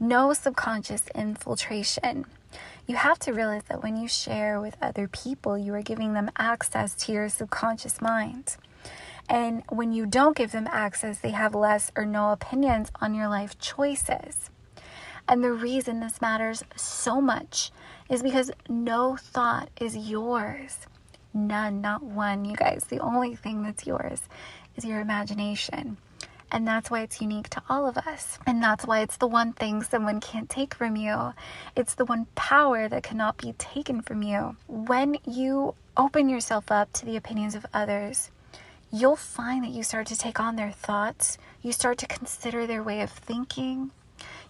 no 0.00 0.32
subconscious 0.32 1.02
infiltration. 1.14 2.26
You 2.86 2.96
have 2.96 3.18
to 3.20 3.32
realize 3.32 3.62
that 3.68 3.82
when 3.82 3.96
you 3.96 4.08
share 4.08 4.60
with 4.60 4.76
other 4.82 5.08
people, 5.08 5.56
you 5.56 5.74
are 5.74 5.82
giving 5.82 6.12
them 6.12 6.30
access 6.36 6.94
to 6.96 7.12
your 7.12 7.28
subconscious 7.28 8.00
mind. 8.00 8.56
And 9.28 9.62
when 9.70 9.92
you 9.92 10.04
don't 10.04 10.36
give 10.36 10.52
them 10.52 10.68
access, 10.70 11.18
they 11.18 11.30
have 11.30 11.54
less 11.54 11.90
or 11.96 12.04
no 12.04 12.30
opinions 12.30 12.90
on 13.00 13.14
your 13.14 13.28
life 13.28 13.58
choices. 13.58 14.50
And 15.26 15.42
the 15.42 15.52
reason 15.52 16.00
this 16.00 16.20
matters 16.20 16.62
so 16.76 17.20
much 17.20 17.72
is 18.10 18.22
because 18.22 18.50
no 18.68 19.16
thought 19.16 19.70
is 19.80 19.96
yours. 19.96 20.86
None, 21.32 21.80
not 21.80 22.02
one, 22.02 22.44
you 22.44 22.54
guys. 22.54 22.84
The 22.84 23.00
only 23.00 23.34
thing 23.34 23.62
that's 23.62 23.86
yours 23.86 24.20
is 24.76 24.84
your 24.84 25.00
imagination. 25.00 25.96
And 26.50 26.66
that's 26.66 26.90
why 26.90 27.02
it's 27.02 27.20
unique 27.20 27.48
to 27.50 27.62
all 27.68 27.86
of 27.86 27.98
us. 27.98 28.38
And 28.46 28.62
that's 28.62 28.86
why 28.86 29.00
it's 29.00 29.16
the 29.16 29.26
one 29.26 29.52
thing 29.52 29.82
someone 29.82 30.20
can't 30.20 30.48
take 30.48 30.74
from 30.74 30.96
you. 30.96 31.32
It's 31.74 31.94
the 31.94 32.04
one 32.04 32.26
power 32.34 32.88
that 32.88 33.02
cannot 33.02 33.38
be 33.38 33.54
taken 33.54 34.02
from 34.02 34.22
you. 34.22 34.56
When 34.68 35.18
you 35.26 35.74
open 35.96 36.28
yourself 36.28 36.70
up 36.70 36.92
to 36.94 37.06
the 37.06 37.16
opinions 37.16 37.54
of 37.54 37.66
others, 37.74 38.30
you'll 38.92 39.16
find 39.16 39.64
that 39.64 39.72
you 39.72 39.82
start 39.82 40.06
to 40.08 40.16
take 40.16 40.38
on 40.38 40.56
their 40.56 40.70
thoughts. 40.70 41.38
You 41.62 41.72
start 41.72 41.98
to 41.98 42.06
consider 42.06 42.66
their 42.66 42.82
way 42.82 43.00
of 43.00 43.10
thinking. 43.10 43.90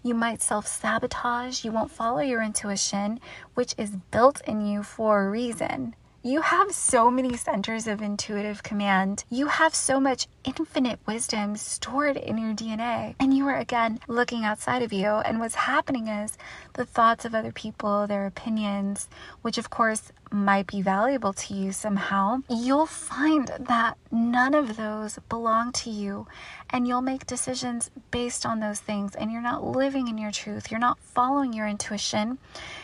You 0.02 0.14
might 0.14 0.42
self 0.42 0.66
sabotage. 0.66 1.64
You 1.64 1.72
won't 1.72 1.90
follow 1.90 2.20
your 2.20 2.42
intuition, 2.42 3.20
which 3.54 3.74
is 3.78 3.96
built 4.10 4.42
in 4.46 4.66
you 4.66 4.82
for 4.82 5.24
a 5.24 5.30
reason. 5.30 5.94
You 6.22 6.40
have 6.40 6.72
so 6.72 7.10
many 7.10 7.36
centers 7.36 7.86
of 7.86 8.00
intuitive 8.00 8.62
command. 8.62 9.24
You 9.28 9.46
have 9.48 9.74
so 9.74 10.00
much 10.00 10.26
infinite 10.44 10.98
wisdom 11.06 11.56
stored 11.56 12.16
in 12.16 12.38
your 12.38 12.54
DNA. 12.54 13.14
And 13.18 13.34
you 13.34 13.46
are 13.48 13.56
again 13.56 14.00
looking 14.08 14.44
outside 14.44 14.82
of 14.82 14.92
you. 14.92 15.06
And 15.06 15.40
what's 15.40 15.54
happening 15.54 16.08
is 16.08 16.36
the 16.74 16.84
thoughts 16.84 17.24
of 17.24 17.34
other 17.34 17.52
people, 17.52 18.06
their 18.06 18.26
opinions, 18.26 19.08
which 19.42 19.58
of 19.58 19.70
course 19.70 20.12
might 20.34 20.66
be 20.66 20.82
valuable 20.82 21.32
to 21.32 21.54
you 21.54 21.70
somehow, 21.70 22.38
you'll 22.50 22.86
find 22.86 23.52
that 23.58 23.96
none 24.10 24.52
of 24.52 24.76
those 24.76 25.18
belong 25.28 25.70
to 25.72 25.90
you. 25.90 26.26
And 26.70 26.88
you'll 26.88 27.02
make 27.02 27.26
decisions 27.26 27.90
based 28.10 28.44
on 28.44 28.58
those 28.58 28.80
things. 28.80 29.14
And 29.14 29.30
you're 29.30 29.40
not 29.40 29.64
living 29.64 30.08
in 30.08 30.18
your 30.18 30.32
truth. 30.32 30.70
You're 30.70 30.80
not 30.80 30.98
following 30.98 31.52
your 31.52 31.68
intuition. 31.68 32.38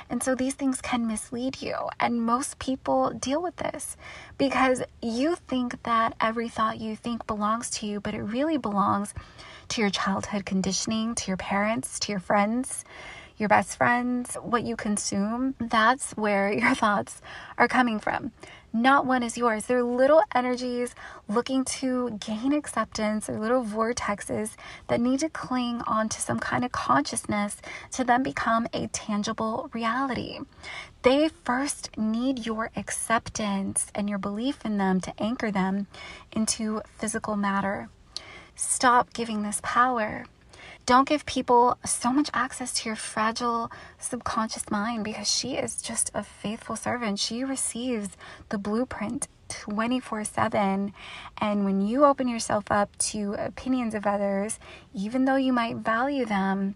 And 0.08 0.22
so 0.22 0.34
these 0.34 0.54
things 0.54 0.80
can 0.80 1.08
mislead 1.08 1.60
you. 1.60 1.74
And 1.98 2.22
most 2.22 2.60
people 2.60 3.10
deal 3.10 3.42
with 3.42 3.56
this 3.56 3.96
because 4.38 4.82
you 5.02 5.34
think 5.34 5.82
that 5.82 6.14
every 6.20 6.48
thought 6.48 6.78
you 6.78 6.94
think 6.94 7.26
belongs 7.26 7.49
belongs 7.50 7.70
to 7.70 7.84
you, 7.84 8.00
but 8.00 8.14
it 8.14 8.22
really 8.22 8.58
belongs 8.58 9.12
to 9.66 9.80
your 9.80 9.90
childhood 9.90 10.46
conditioning, 10.46 11.16
to 11.16 11.26
your 11.26 11.36
parents, 11.36 11.98
to 11.98 12.12
your 12.12 12.20
friends, 12.20 12.84
your 13.38 13.48
best 13.48 13.76
friends, 13.76 14.36
what 14.36 14.62
you 14.62 14.76
consume. 14.76 15.56
That's 15.58 16.12
where 16.12 16.52
your 16.62 16.76
thoughts 16.76 17.20
are 17.58 17.66
coming 17.66 17.98
from. 17.98 18.30
Not 18.72 19.04
one 19.04 19.24
is 19.24 19.36
yours. 19.36 19.66
They're 19.66 19.82
little 19.82 20.22
energies 20.32 20.94
looking 21.28 21.64
to 21.64 22.10
gain 22.20 22.52
acceptance 22.52 23.28
or 23.28 23.38
little 23.38 23.64
vortexes 23.64 24.52
that 24.86 25.00
need 25.00 25.20
to 25.20 25.28
cling 25.28 25.82
onto 25.88 26.20
some 26.20 26.38
kind 26.38 26.64
of 26.64 26.70
consciousness 26.70 27.56
to 27.92 28.04
then 28.04 28.22
become 28.22 28.68
a 28.72 28.86
tangible 28.88 29.70
reality. 29.72 30.38
They 31.02 31.28
first 31.28 31.98
need 31.98 32.46
your 32.46 32.70
acceptance 32.76 33.90
and 33.92 34.08
your 34.08 34.18
belief 34.18 34.64
in 34.64 34.78
them 34.78 35.00
to 35.00 35.20
anchor 35.20 35.50
them 35.50 35.88
into 36.30 36.80
physical 36.96 37.34
matter. 37.34 37.88
Stop 38.54 39.12
giving 39.12 39.42
this 39.42 39.60
power. 39.64 40.26
Don't 40.90 41.08
give 41.08 41.24
people 41.24 41.78
so 41.84 42.12
much 42.12 42.30
access 42.34 42.72
to 42.72 42.88
your 42.88 42.96
fragile 42.96 43.70
subconscious 44.00 44.72
mind 44.72 45.04
because 45.04 45.32
she 45.32 45.54
is 45.54 45.80
just 45.80 46.10
a 46.14 46.24
faithful 46.24 46.74
servant. 46.74 47.20
She 47.20 47.44
receives 47.44 48.08
the 48.48 48.58
blueprint 48.58 49.28
24 49.50 50.24
7. 50.24 50.92
And 51.38 51.64
when 51.64 51.80
you 51.80 52.04
open 52.04 52.26
yourself 52.26 52.64
up 52.72 52.98
to 53.10 53.34
opinions 53.34 53.94
of 53.94 54.04
others, 54.04 54.58
even 54.92 55.26
though 55.26 55.36
you 55.36 55.52
might 55.52 55.76
value 55.76 56.24
them, 56.24 56.74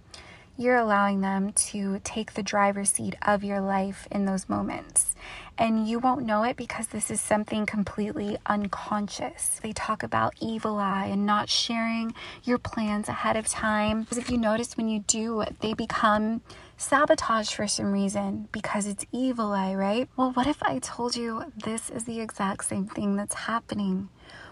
you're 0.57 0.77
allowing 0.77 1.21
them 1.21 1.53
to 1.53 1.99
take 2.05 2.35
the 2.35 2.43
driver's 2.45 2.91
seat 2.91 3.17
of 3.23 3.43
your 3.43 3.61
life 3.61 4.07
in 4.13 4.27
those 4.27 4.49
moments. 4.49 5.17
And 5.57 5.87
you 5.89 6.01
won't 6.01 6.27
know 6.27 6.43
it 6.43 6.57
because 6.57 6.89
this 6.89 7.11
is 7.11 7.21
something 7.21 7.65
completely 7.65 8.39
unconscious. 8.47 9.61
They 9.63 9.73
talk 9.73 10.03
about 10.03 10.35
evil 10.41 10.79
eye 10.79 11.07
and 11.07 11.25
not 11.27 11.49
sharing 11.49 12.13
your 12.43 12.59
plans 12.59 13.09
ahead 13.09 13.37
of 13.37 13.47
time. 13.47 14.03
Because 14.03 14.19
if 14.19 14.31
you 14.31 14.37
notice 14.37 14.77
when 14.77 14.89
you 14.89 15.01
do, 15.01 15.45
they 15.61 15.73
become 15.73 16.41
sabotage 16.77 17.55
for 17.55 17.69
some 17.69 17.93
reason 17.93 18.49
because 18.51 18.87
it's 18.87 19.07
evil 19.13 19.53
eye, 19.53 19.75
right? 19.75 20.09
Well, 20.17 20.33
what 20.33 20.49
if 20.49 20.61
I 20.63 20.81
told 20.81 21.15
you 21.15 21.53
this 21.57 21.89
is 21.89 22.05
the 22.05 22.21
exact 22.21 22.65
same 22.65 22.87
thing 22.87 23.15
that's 23.15 23.35
happening? 23.35 24.09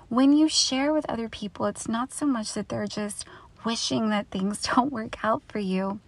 When 0.08 0.32
you 0.34 0.48
share 0.48 0.92
with 0.92 1.08
other 1.08 1.28
people, 1.28 1.66
it's 1.66 1.88
not 1.88 2.12
so 2.12 2.26
much 2.26 2.52
that 2.52 2.68
they're 2.68 2.86
just 2.86 3.24
wishing 3.64 4.10
that 4.10 4.28
things 4.28 4.62
don't 4.74 4.92
work 4.92 5.24
out 5.24 5.42
for 5.48 5.58
you. 5.58 6.00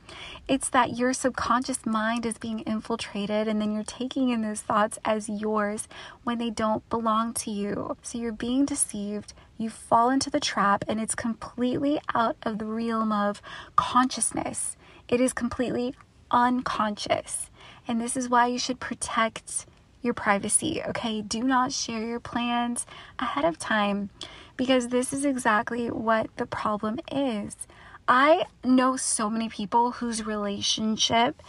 It's 0.47 0.69
that 0.71 0.97
your 0.97 1.13
subconscious 1.13 1.87
mind 1.87 2.27
is 2.27 2.39
being 2.39 2.61
infiltrated 2.61 3.49
and 3.49 3.61
then 3.61 3.73
you're 3.73 3.85
taking 3.85 4.29
in 4.31 4.43
those 4.43 4.61
thoughts 4.61 4.99
as 5.05 5.29
yours 5.29 5.89
when 6.23 6.39
they 6.39 6.51
don't 6.51 6.89
belong 6.91 7.33
to 7.35 7.51
you. 7.51 7.97
So 8.03 8.19
you're 8.19 8.33
being 8.33 8.65
deceived, 8.65 9.33
you 9.57 9.71
fall 9.71 10.11
into 10.11 10.31
the 10.31 10.41
trap, 10.41 10.85
and 10.89 11.01
it's 11.01 11.15
completely 11.15 12.01
out 12.15 12.37
of 12.43 12.59
the 12.59 12.67
realm 12.67 13.13
of 13.13 13.41
consciousness. 13.77 14.77
It 15.09 15.21
is 15.21 15.33
completely 15.33 15.95
unconscious. 16.31 17.51
And 17.87 18.01
this 18.01 18.17
is 18.17 18.29
why 18.29 18.47
you 18.47 18.59
should 18.59 18.81
protect 18.81 19.67
your 20.03 20.15
privacy, 20.15 20.83
okay? 20.87 21.23
Do 21.23 21.43
not 21.43 21.73
share 21.73 22.05
your 22.05 22.21
plans 22.21 22.87
ahead 23.19 23.45
of 23.45 23.59
time 23.59 24.11
because 24.57 24.89
this 24.89 25.13
is 25.13 25.25
exactly 25.25 25.91
what 25.91 26.29
the 26.37 26.47
problem 26.47 26.99
is. 27.11 27.57
I 28.07 28.45
know 28.63 28.97
so 28.97 29.31
many 29.31 29.49
people 29.49 29.93
whose 29.93 30.27
relationship 30.27 31.43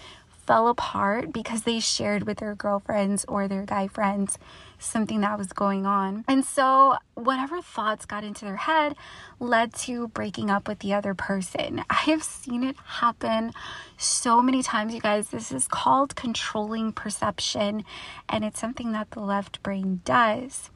fell 0.45 0.67
apart 0.67 1.33
because 1.33 1.63
they 1.63 1.79
shared 1.79 2.24
with 2.24 2.38
their 2.38 2.55
girlfriends 2.55 3.25
or 3.27 3.47
their 3.47 3.65
guy 3.65 3.88
friends 3.88 4.38
something 4.77 5.21
that 5.21 5.38
was 5.38 5.53
going 5.53 5.85
on. 5.85 6.24
And 6.27 6.45
so, 6.45 6.97
whatever 7.15 7.62
thoughts 7.62 8.05
got 8.05 8.24
into 8.24 8.45
their 8.45 8.57
head 8.57 8.95
led 9.39 9.74
to 9.74 10.07
breaking 10.09 10.50
up 10.50 10.67
with 10.67 10.79
the 10.79 10.93
other 10.93 11.13
person. 11.13 11.83
I 11.89 11.95
have 12.12 12.24
seen 12.24 12.63
it 12.63 12.75
happen 12.85 13.51
so 13.97 14.41
many 14.41 14.62
times, 14.62 14.93
you 14.93 15.00
guys. 15.00 15.29
This 15.29 15.51
is 15.51 15.67
called 15.67 16.15
controlling 16.15 16.91
perception, 16.91 17.83
and 18.29 18.43
it's 18.43 18.59
something 18.59 18.91
that 18.91 19.12
the 19.12 19.21
left 19.21 19.63
brain 19.63 20.01
does 20.05 20.69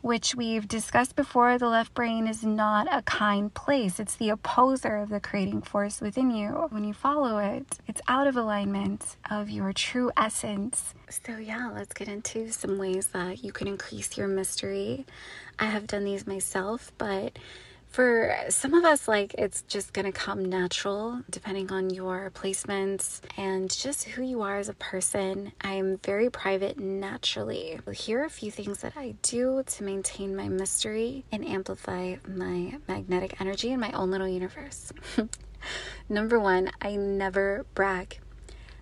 which 0.00 0.34
we've 0.34 0.68
discussed 0.68 1.16
before, 1.16 1.58
the 1.58 1.68
left 1.68 1.94
brain 1.94 2.26
is 2.26 2.42
not 2.44 2.86
a 2.90 3.02
kind 3.02 3.52
place. 3.54 3.98
It's 3.98 4.16
the 4.16 4.28
opposer 4.30 4.96
of 4.96 5.08
the 5.08 5.20
creating 5.20 5.62
force 5.62 6.00
within 6.00 6.30
you. 6.30 6.48
When 6.70 6.84
you 6.84 6.92
follow 6.92 7.38
it, 7.38 7.78
it's 7.86 8.02
out 8.08 8.26
of 8.26 8.36
alignment 8.36 9.16
of 9.30 9.48
your 9.50 9.72
true 9.72 10.10
essence. 10.16 10.94
So, 11.08 11.36
yeah, 11.36 11.70
let's 11.72 11.92
get 11.94 12.08
into 12.08 12.52
some 12.52 12.78
ways 12.78 13.08
that 13.08 13.42
you 13.42 13.52
can 13.52 13.66
increase 13.66 14.16
your 14.18 14.28
mystery. 14.28 15.06
I 15.58 15.66
have 15.66 15.86
done 15.86 16.04
these 16.04 16.26
myself, 16.26 16.92
but 16.98 17.38
for 17.94 18.34
some 18.48 18.74
of 18.74 18.84
us, 18.84 19.06
like 19.06 19.34
it's 19.38 19.62
just 19.62 19.92
gonna 19.92 20.10
come 20.10 20.44
natural 20.44 21.22
depending 21.30 21.70
on 21.70 21.90
your 21.90 22.32
placements 22.34 23.20
and 23.36 23.70
just 23.70 24.02
who 24.02 24.22
you 24.24 24.42
are 24.42 24.56
as 24.56 24.68
a 24.68 24.74
person. 24.74 25.52
I'm 25.60 25.98
very 25.98 26.28
private 26.28 26.76
naturally. 26.76 27.78
Here 27.94 28.22
are 28.22 28.24
a 28.24 28.30
few 28.30 28.50
things 28.50 28.80
that 28.80 28.94
I 28.96 29.14
do 29.22 29.62
to 29.64 29.84
maintain 29.84 30.34
my 30.34 30.48
mystery 30.48 31.24
and 31.30 31.46
amplify 31.46 32.16
my 32.26 32.78
magnetic 32.88 33.40
energy 33.40 33.70
in 33.70 33.78
my 33.78 33.92
own 33.92 34.10
little 34.10 34.26
universe. 34.26 34.92
Number 36.08 36.40
one, 36.40 36.72
I 36.82 36.96
never 36.96 37.64
brag. 37.74 38.18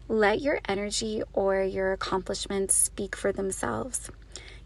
Let 0.08 0.40
your 0.40 0.58
energy 0.66 1.22
or 1.34 1.62
your 1.62 1.92
accomplishments 1.92 2.74
speak 2.74 3.14
for 3.14 3.30
themselves. 3.30 4.10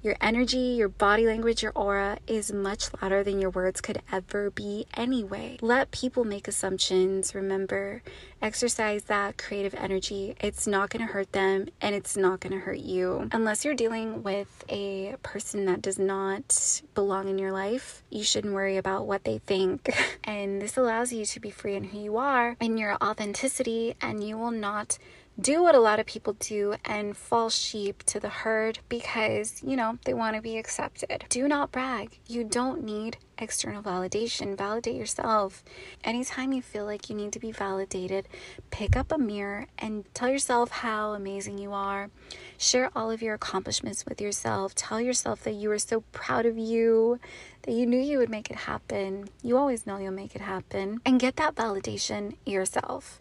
Your 0.06 0.16
energy, 0.20 0.76
your 0.78 0.88
body 0.88 1.26
language, 1.26 1.64
your 1.64 1.72
aura 1.74 2.18
is 2.28 2.52
much 2.52 2.90
louder 3.02 3.24
than 3.24 3.40
your 3.40 3.50
words 3.50 3.80
could 3.80 4.00
ever 4.12 4.50
be 4.52 4.86
anyway. 4.94 5.58
Let 5.60 5.90
people 5.90 6.22
make 6.22 6.46
assumptions. 6.46 7.34
Remember, 7.34 8.04
exercise 8.40 9.02
that 9.06 9.36
creative 9.36 9.74
energy. 9.74 10.36
It's 10.40 10.64
not 10.64 10.90
going 10.90 11.04
to 11.04 11.12
hurt 11.12 11.32
them 11.32 11.66
and 11.80 11.96
it's 11.96 12.16
not 12.16 12.38
going 12.38 12.52
to 12.52 12.60
hurt 12.60 12.78
you. 12.78 13.28
Unless 13.32 13.64
you're 13.64 13.74
dealing 13.74 14.22
with 14.22 14.64
a 14.68 15.16
person 15.24 15.64
that 15.64 15.82
does 15.82 15.98
not 15.98 16.82
belong 16.94 17.28
in 17.28 17.36
your 17.36 17.50
life, 17.50 18.04
you 18.08 18.22
shouldn't 18.22 18.54
worry 18.54 18.76
about 18.76 19.08
what 19.08 19.24
they 19.24 19.38
think. 19.38 19.92
and 20.22 20.62
this 20.62 20.76
allows 20.76 21.12
you 21.12 21.26
to 21.26 21.40
be 21.40 21.50
free 21.50 21.74
in 21.74 21.82
who 21.82 21.98
you 21.98 22.16
are 22.16 22.56
and 22.60 22.78
your 22.78 22.96
authenticity, 23.02 23.96
and 24.00 24.22
you 24.22 24.38
will 24.38 24.52
not 24.52 24.98
do 25.38 25.62
what 25.62 25.74
a 25.74 25.80
lot 25.80 26.00
of 26.00 26.06
people 26.06 26.32
do 26.34 26.76
and 26.84 27.16
fall 27.16 27.50
sheep 27.50 28.02
to 28.04 28.18
the 28.18 28.28
herd 28.28 28.78
because, 28.88 29.62
you 29.62 29.76
know, 29.76 29.98
they 30.04 30.14
want 30.14 30.34
to 30.34 30.42
be 30.42 30.56
accepted. 30.56 31.26
Do 31.28 31.46
not 31.46 31.70
brag. 31.70 32.18
You 32.26 32.42
don't 32.42 32.82
need 32.82 33.18
external 33.36 33.82
validation. 33.82 34.56
Validate 34.56 34.96
yourself. 34.96 35.62
Anytime 36.02 36.54
you 36.54 36.62
feel 36.62 36.86
like 36.86 37.10
you 37.10 37.16
need 37.16 37.32
to 37.34 37.38
be 37.38 37.52
validated, 37.52 38.28
pick 38.70 38.96
up 38.96 39.12
a 39.12 39.18
mirror 39.18 39.66
and 39.78 40.06
tell 40.14 40.28
yourself 40.28 40.70
how 40.70 41.12
amazing 41.12 41.58
you 41.58 41.72
are. 41.72 42.08
Share 42.56 42.90
all 42.96 43.10
of 43.10 43.20
your 43.20 43.34
accomplishments 43.34 44.06
with 44.06 44.22
yourself. 44.22 44.74
Tell 44.74 45.00
yourself 45.00 45.44
that 45.44 45.52
you 45.52 45.70
are 45.70 45.78
so 45.78 46.00
proud 46.12 46.46
of 46.46 46.56
you, 46.56 47.20
that 47.62 47.72
you 47.72 47.84
knew 47.84 48.00
you 48.00 48.18
would 48.18 48.30
make 48.30 48.50
it 48.50 48.56
happen. 48.56 49.28
You 49.42 49.58
always 49.58 49.86
know 49.86 49.98
you'll 49.98 50.12
make 50.12 50.34
it 50.34 50.40
happen. 50.40 51.02
And 51.04 51.20
get 51.20 51.36
that 51.36 51.54
validation 51.54 52.36
yourself. 52.46 53.20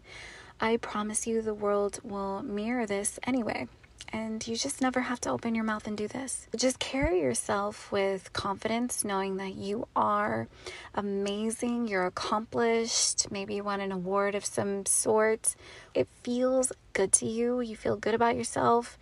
I 0.60 0.78
promise 0.78 1.26
you 1.26 1.42
the 1.42 1.54
world 1.54 2.00
will 2.02 2.42
mirror 2.42 2.86
this 2.86 3.18
anyway. 3.24 3.68
And 4.12 4.46
you 4.46 4.56
just 4.56 4.80
never 4.80 5.00
have 5.00 5.20
to 5.22 5.30
open 5.30 5.54
your 5.54 5.64
mouth 5.64 5.86
and 5.86 5.96
do 5.96 6.06
this. 6.06 6.46
Just 6.54 6.78
carry 6.78 7.20
yourself 7.20 7.90
with 7.90 8.32
confidence, 8.32 9.04
knowing 9.04 9.36
that 9.38 9.56
you 9.56 9.88
are 9.96 10.46
amazing, 10.94 11.88
you're 11.88 12.06
accomplished. 12.06 13.30
Maybe 13.30 13.56
you 13.56 13.64
won 13.64 13.80
an 13.80 13.92
award 13.92 14.34
of 14.34 14.44
some 14.44 14.86
sort. 14.86 15.56
It 15.92 16.08
feels 16.22 16.72
good 16.92 17.12
to 17.14 17.26
you, 17.26 17.60
you 17.60 17.74
feel 17.74 17.96
good 17.96 18.14
about 18.14 18.36
yourself. 18.36 18.98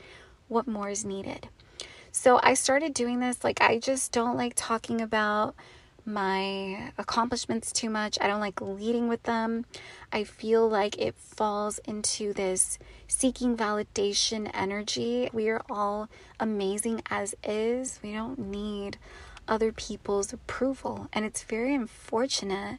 What 0.48 0.66
more 0.66 0.88
is 0.88 1.04
needed? 1.04 1.48
So 2.10 2.40
I 2.42 2.54
started 2.54 2.94
doing 2.94 3.20
this. 3.20 3.44
Like, 3.44 3.60
I 3.60 3.78
just 3.78 4.10
don't 4.10 4.36
like 4.36 4.54
talking 4.56 5.00
about 5.00 5.54
my 6.06 6.92
accomplishments 6.98 7.72
too 7.72 7.90
much. 7.90 8.18
I 8.20 8.26
don't 8.26 8.40
like 8.40 8.60
leading 8.60 9.08
with 9.08 9.22
them. 9.24 9.64
I 10.12 10.24
feel 10.24 10.68
like 10.68 10.98
it 10.98 11.14
falls 11.16 11.78
into 11.78 12.32
this 12.32 12.78
seeking 13.08 13.56
validation 13.56 14.50
energy. 14.54 15.30
We 15.32 15.48
are 15.48 15.62
all 15.70 16.08
amazing 16.38 17.02
as 17.10 17.34
is. 17.42 18.00
We 18.02 18.12
don't 18.12 18.38
need 18.38 18.98
other 19.48 19.72
people's 19.72 20.32
approval. 20.32 21.08
And 21.12 21.24
it's 21.24 21.42
very 21.42 21.74
unfortunate 21.74 22.78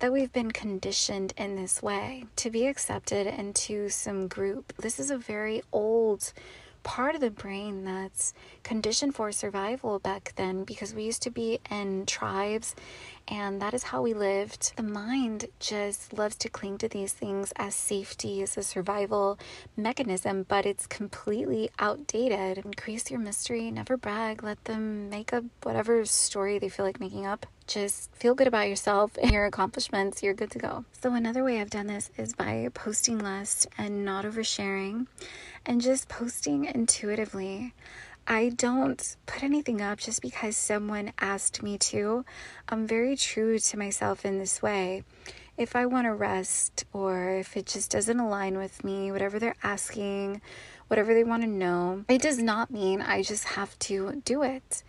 that 0.00 0.12
we've 0.12 0.32
been 0.32 0.50
conditioned 0.50 1.32
in 1.36 1.56
this 1.56 1.82
way 1.82 2.26
to 2.36 2.50
be 2.50 2.66
accepted 2.66 3.26
into 3.26 3.88
some 3.88 4.28
group. 4.28 4.72
This 4.76 4.98
is 4.98 5.10
a 5.10 5.16
very 5.16 5.62
old 5.72 6.32
part 6.84 7.14
of 7.14 7.20
the 7.20 7.30
brain 7.30 7.84
that's 7.84 8.32
conditioned 8.62 9.14
for 9.14 9.32
survival 9.32 9.98
back 9.98 10.32
then 10.36 10.62
because 10.62 10.94
we 10.94 11.02
used 11.02 11.22
to 11.22 11.30
be 11.30 11.58
in 11.70 12.06
tribes 12.06 12.76
and 13.28 13.60
that 13.62 13.74
is 13.74 13.84
how 13.84 14.02
we 14.02 14.14
lived. 14.14 14.72
The 14.76 14.82
mind 14.82 15.46
just 15.58 16.12
loves 16.12 16.36
to 16.36 16.48
cling 16.48 16.78
to 16.78 16.88
these 16.88 17.12
things 17.12 17.52
as 17.56 17.74
safety, 17.74 18.42
as 18.42 18.56
a 18.56 18.62
survival 18.62 19.38
mechanism, 19.76 20.44
but 20.48 20.66
it's 20.66 20.86
completely 20.86 21.70
outdated. 21.78 22.64
Increase 22.64 23.10
your 23.10 23.20
mystery, 23.20 23.70
never 23.70 23.96
brag, 23.96 24.42
let 24.42 24.64
them 24.64 25.08
make 25.10 25.32
up 25.32 25.44
whatever 25.62 26.04
story 26.04 26.58
they 26.58 26.68
feel 26.68 26.86
like 26.86 27.00
making 27.00 27.26
up 27.26 27.46
just 27.66 28.14
feel 28.14 28.34
good 28.34 28.46
about 28.46 28.68
yourself 28.68 29.16
and 29.20 29.32
your 29.32 29.46
accomplishments, 29.46 30.22
you're 30.22 30.34
good 30.34 30.50
to 30.50 30.58
go. 30.58 30.84
So, 31.00 31.14
another 31.14 31.42
way 31.42 31.60
I've 31.60 31.70
done 31.70 31.86
this 31.86 32.10
is 32.16 32.34
by 32.34 32.68
posting 32.74 33.18
less 33.18 33.66
and 33.78 34.04
not 34.04 34.24
oversharing 34.24 35.06
and 35.64 35.80
just 35.80 36.08
posting 36.08 36.66
intuitively. 36.66 37.72
I 38.26 38.48
don't 38.48 39.16
put 39.26 39.42
anything 39.42 39.82
up 39.82 39.98
just 39.98 40.22
because 40.22 40.56
someone 40.56 41.12
asked 41.20 41.62
me 41.62 41.76
to. 41.78 42.24
I'm 42.68 42.86
very 42.86 43.16
true 43.16 43.58
to 43.58 43.78
myself 43.78 44.24
in 44.24 44.38
this 44.38 44.62
way. 44.62 45.04
If 45.56 45.76
I 45.76 45.86
want 45.86 46.06
to 46.06 46.12
rest 46.12 46.84
or 46.92 47.30
if 47.30 47.56
it 47.56 47.66
just 47.66 47.90
doesn't 47.90 48.18
align 48.18 48.58
with 48.58 48.82
me, 48.82 49.12
whatever 49.12 49.38
they're 49.38 49.54
asking, 49.62 50.40
whatever 50.88 51.14
they 51.14 51.22
want 51.22 51.42
to 51.44 51.48
know, 51.48 52.04
it 52.08 52.20
does 52.20 52.38
not 52.38 52.72
mean 52.72 53.00
I 53.00 53.22
just 53.22 53.44
have 53.44 53.78
to 53.80 54.20
do 54.24 54.42
it. 54.42 54.82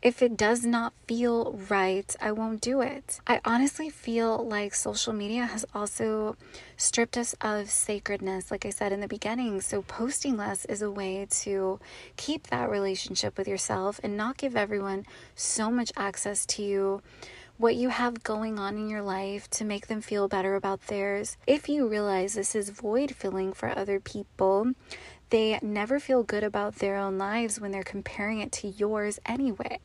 If 0.00 0.20
it 0.20 0.36
does 0.36 0.64
not 0.64 0.92
feel 1.06 1.58
right, 1.68 2.14
I 2.20 2.32
won't 2.32 2.60
do 2.60 2.80
it. 2.80 3.20
I 3.24 3.40
honestly 3.44 3.88
feel 3.88 4.44
like 4.44 4.74
social 4.74 5.12
media 5.12 5.46
has 5.46 5.64
also 5.74 6.36
stripped 6.76 7.16
us 7.16 7.36
of 7.40 7.70
sacredness, 7.70 8.50
like 8.50 8.66
I 8.66 8.70
said 8.70 8.92
in 8.92 8.98
the 8.98 9.06
beginning. 9.06 9.60
So, 9.60 9.82
posting 9.82 10.36
less 10.36 10.64
is 10.64 10.82
a 10.82 10.90
way 10.90 11.28
to 11.42 11.78
keep 12.16 12.48
that 12.48 12.68
relationship 12.68 13.38
with 13.38 13.46
yourself 13.46 14.00
and 14.02 14.16
not 14.16 14.38
give 14.38 14.56
everyone 14.56 15.06
so 15.36 15.70
much 15.70 15.92
access 15.96 16.46
to 16.46 16.62
you 16.62 17.00
what 17.62 17.76
you 17.76 17.90
have 17.90 18.24
going 18.24 18.58
on 18.58 18.76
in 18.76 18.88
your 18.88 19.02
life 19.02 19.48
to 19.48 19.64
make 19.64 19.86
them 19.86 20.00
feel 20.00 20.26
better 20.26 20.56
about 20.56 20.84
theirs. 20.88 21.36
If 21.46 21.68
you 21.68 21.86
realize 21.86 22.34
this 22.34 22.56
is 22.56 22.70
void 22.70 23.14
filling 23.14 23.52
for 23.52 23.68
other 23.68 24.00
people, 24.00 24.72
they 25.30 25.60
never 25.62 26.00
feel 26.00 26.24
good 26.24 26.42
about 26.42 26.76
their 26.76 26.96
own 26.96 27.18
lives 27.18 27.60
when 27.60 27.70
they're 27.70 27.84
comparing 27.84 28.40
it 28.40 28.50
to 28.50 28.66
yours 28.66 29.20
anyway. 29.24 29.78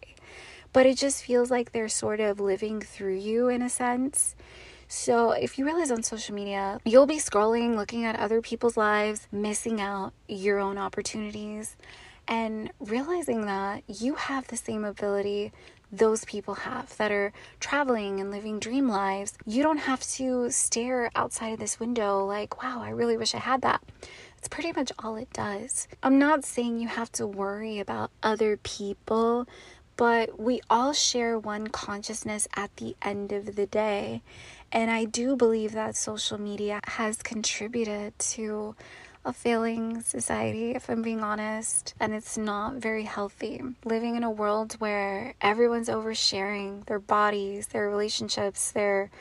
But 0.74 0.88
it 0.88 0.98
just 0.98 1.24
feels 1.24 1.52
like 1.52 1.72
they're 1.72 1.88
sort 1.88 2.20
of 2.20 2.40
living 2.40 2.82
through 2.82 3.18
you 3.18 3.48
in 3.48 3.62
a 3.62 3.70
sense. 3.70 4.36
So, 4.88 5.32
if 5.32 5.60
you 5.60 5.66
realize 5.66 5.92
on 5.92 6.02
social 6.02 6.34
media, 6.34 6.80
you'll 6.84 7.06
be 7.06 7.18
scrolling, 7.18 7.76
looking 7.76 8.06
at 8.06 8.20
other 8.20 8.42
people's 8.42 8.78
lives, 8.78 9.28
missing 9.32 9.80
out 9.80 10.14
your 10.28 10.58
own 10.58 10.80
opportunities, 10.80 11.76
and 12.28 12.72
realizing 12.80 13.46
that 13.46 13.84
you 13.88 14.16
have 14.16 14.48
the 14.48 14.58
same 14.58 14.84
ability 14.84 15.52
those 15.92 16.26
people 16.26 16.54
have 16.56 16.96
that 16.98 17.12
are 17.12 17.32
traveling 17.60 18.20
and 18.20 18.32
living 18.32 18.60
dream 18.60 18.88
lives. 18.90 19.34
You 19.46 19.64
don't 19.64 19.78
have 19.78 20.04
to 20.14 20.52
stare 20.52 21.10
outside 21.16 21.54
of 21.54 21.60
this 21.60 21.80
window 21.80 22.26
like, 22.26 22.62
wow, 22.62 22.82
I 22.82 22.90
really 22.90 23.18
wish 23.18 23.34
I 23.34 23.40
had 23.40 23.62
that. 23.62 23.82
It's 24.38 24.48
pretty 24.48 24.72
much 24.72 24.92
all 25.00 25.16
it 25.16 25.32
does. 25.34 25.88
I'm 26.04 26.20
not 26.20 26.46
saying 26.46 26.80
you 26.80 26.88
have 26.88 27.12
to 27.14 27.26
worry 27.26 27.80
about 27.80 28.12
other 28.22 28.58
people, 28.58 29.48
but 29.96 30.40
we 30.40 30.62
all 30.70 30.94
share 30.94 31.40
one 31.40 31.68
consciousness 31.68 32.48
at 32.56 32.76
the 32.78 32.96
end 33.02 33.32
of 33.32 33.56
the 33.56 33.66
day. 33.66 34.22
And 34.72 34.92
I 34.92 35.06
do 35.06 35.36
believe 35.36 35.72
that 35.72 35.96
social 35.96 36.38
media 36.38 36.82
has 36.86 37.24
contributed 37.24 38.18
to 38.20 38.76
a 39.28 39.34
failing 39.34 40.02
society, 40.02 40.72
if 40.72 40.90
I'm 40.90 41.02
being 41.02 41.22
honest, 41.22 41.94
and 42.00 42.14
it's 42.14 42.38
not 42.38 42.76
very 42.76 43.04
healthy. 43.04 43.62
Living 43.84 44.16
in 44.16 44.24
a 44.24 44.32
world 44.32 44.74
where 44.80 45.34
everyone's 45.42 45.90
oversharing 45.90 46.86
their 46.86 47.00
bodies, 47.00 47.68
their 47.68 47.90
relationships, 47.90 48.72
their 48.72 49.12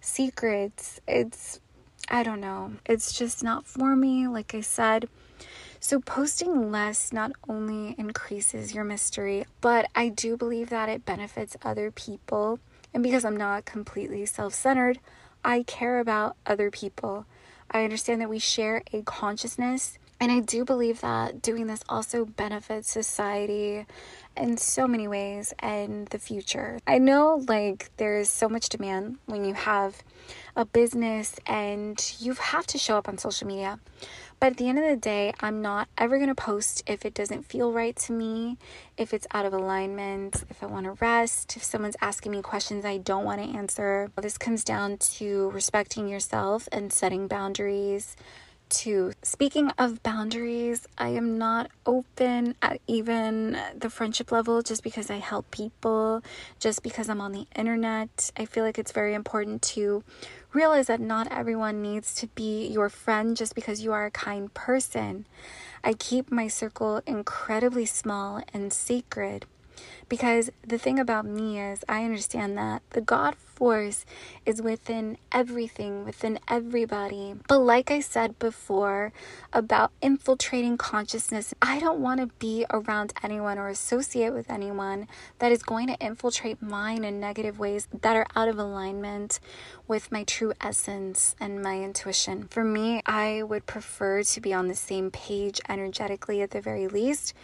secrets, 0.00 1.00
it's 1.08 1.58
I 2.08 2.22
don't 2.22 2.40
know. 2.40 2.74
It's 2.86 3.12
just 3.12 3.42
not 3.42 3.66
for 3.66 3.96
me, 3.96 4.28
like 4.28 4.54
I 4.54 4.60
said. 4.60 5.08
So, 5.80 5.98
posting 5.98 6.70
less 6.70 7.12
not 7.12 7.32
only 7.48 7.96
increases 7.98 8.72
your 8.72 8.84
mystery, 8.84 9.46
but 9.60 9.86
I 9.96 10.10
do 10.10 10.36
believe 10.36 10.70
that 10.70 10.88
it 10.88 11.04
benefits 11.04 11.56
other 11.62 11.90
people. 11.90 12.60
And 12.94 13.02
because 13.02 13.24
I'm 13.24 13.36
not 13.36 13.64
completely 13.64 14.26
self 14.26 14.54
centered, 14.54 15.00
I 15.44 15.64
care 15.64 15.98
about 15.98 16.36
other 16.46 16.70
people. 16.70 17.26
I 17.70 17.84
understand 17.84 18.20
that 18.20 18.28
we 18.28 18.38
share 18.38 18.82
a 18.92 19.02
consciousness. 19.02 19.98
And 20.22 20.30
I 20.30 20.40
do 20.40 20.66
believe 20.66 21.00
that 21.00 21.40
doing 21.40 21.66
this 21.66 21.82
also 21.88 22.26
benefits 22.26 22.90
society 22.90 23.86
in 24.36 24.58
so 24.58 24.86
many 24.86 25.08
ways 25.08 25.54
and 25.60 26.06
the 26.08 26.18
future. 26.18 26.78
I 26.86 26.98
know 26.98 27.42
like 27.48 27.90
there's 27.96 28.28
so 28.28 28.46
much 28.48 28.68
demand 28.68 29.16
when 29.24 29.44
you 29.46 29.54
have 29.54 30.02
a 30.56 30.66
business 30.66 31.36
and 31.46 32.14
you 32.18 32.34
have 32.34 32.66
to 32.66 32.78
show 32.78 32.98
up 32.98 33.08
on 33.08 33.16
social 33.16 33.46
media. 33.46 33.78
But 34.40 34.52
at 34.52 34.56
the 34.56 34.70
end 34.70 34.78
of 34.78 34.86
the 34.86 34.96
day, 34.96 35.34
I'm 35.40 35.60
not 35.60 35.88
ever 35.98 36.16
going 36.16 36.30
to 36.30 36.34
post 36.34 36.82
if 36.86 37.04
it 37.04 37.12
doesn't 37.12 37.44
feel 37.44 37.72
right 37.72 37.94
to 37.96 38.12
me, 38.12 38.56
if 38.96 39.12
it's 39.12 39.26
out 39.34 39.44
of 39.44 39.52
alignment, 39.52 40.44
if 40.48 40.62
I 40.62 40.66
want 40.66 40.86
to 40.86 40.92
rest, 40.92 41.58
if 41.58 41.62
someone's 41.62 41.96
asking 42.00 42.32
me 42.32 42.40
questions 42.40 42.86
I 42.86 42.96
don't 42.96 43.26
want 43.26 43.42
to 43.42 43.54
answer. 43.54 44.10
This 44.16 44.38
comes 44.38 44.64
down 44.64 44.96
to 44.96 45.50
respecting 45.50 46.08
yourself 46.08 46.70
and 46.72 46.90
setting 46.90 47.28
boundaries 47.28 48.16
to 48.70 49.12
speaking 49.22 49.70
of 49.78 50.02
boundaries, 50.02 50.86
I 50.96 51.08
am 51.10 51.38
not 51.38 51.70
open 51.84 52.54
at 52.62 52.80
even 52.86 53.58
the 53.76 53.90
friendship 53.90 54.32
level 54.32 54.62
just 54.62 54.82
because 54.82 55.10
I 55.10 55.16
help 55.16 55.50
people, 55.50 56.22
just 56.58 56.82
because 56.82 57.08
I'm 57.08 57.20
on 57.20 57.32
the 57.32 57.46
internet. 57.54 58.30
I 58.36 58.44
feel 58.44 58.64
like 58.64 58.78
it's 58.78 58.92
very 58.92 59.14
important 59.14 59.62
to 59.74 60.02
realize 60.52 60.86
that 60.86 61.00
not 61.00 61.30
everyone 61.30 61.82
needs 61.82 62.14
to 62.16 62.26
be 62.28 62.66
your 62.66 62.88
friend 62.88 63.36
just 63.36 63.54
because 63.54 63.82
you 63.82 63.92
are 63.92 64.06
a 64.06 64.10
kind 64.10 64.52
person. 64.54 65.26
I 65.82 65.92
keep 65.92 66.30
my 66.30 66.48
circle 66.48 67.02
incredibly 67.06 67.86
small 67.86 68.42
and 68.52 68.72
sacred 68.72 69.46
because 70.08 70.50
the 70.66 70.78
thing 70.78 70.98
about 70.98 71.24
me 71.24 71.60
is, 71.60 71.84
I 71.88 72.04
understand 72.04 72.58
that 72.58 72.82
the 72.90 73.00
God 73.00 73.36
force 73.36 74.06
is 74.46 74.62
within 74.62 75.18
everything, 75.30 76.04
within 76.04 76.38
everybody. 76.48 77.34
But 77.46 77.58
like 77.58 77.90
I 77.90 78.00
said 78.00 78.38
before 78.38 79.12
about 79.52 79.92
infiltrating 80.00 80.78
consciousness, 80.78 81.52
I 81.60 81.78
don't 81.78 82.00
want 82.00 82.20
to 82.20 82.28
be 82.38 82.64
around 82.70 83.12
anyone 83.22 83.58
or 83.58 83.68
associate 83.68 84.32
with 84.32 84.50
anyone 84.50 85.08
that 85.40 85.52
is 85.52 85.62
going 85.62 85.88
to 85.88 85.98
infiltrate 85.98 86.62
mine 86.62 87.04
in 87.04 87.20
negative 87.20 87.58
ways 87.58 87.86
that 88.00 88.16
are 88.16 88.26
out 88.34 88.48
of 88.48 88.58
alignment 88.58 89.40
with 89.86 90.10
my 90.10 90.24
true 90.24 90.54
essence 90.60 91.36
and 91.38 91.62
my 91.62 91.80
intuition. 91.80 92.48
For 92.48 92.64
me, 92.64 93.02
I 93.04 93.42
would 93.42 93.66
prefer 93.66 94.22
to 94.22 94.40
be 94.40 94.54
on 94.54 94.68
the 94.68 94.74
same 94.74 95.10
page 95.10 95.60
energetically 95.68 96.40
at 96.40 96.52
the 96.52 96.60
very 96.60 96.88
least 96.88 97.34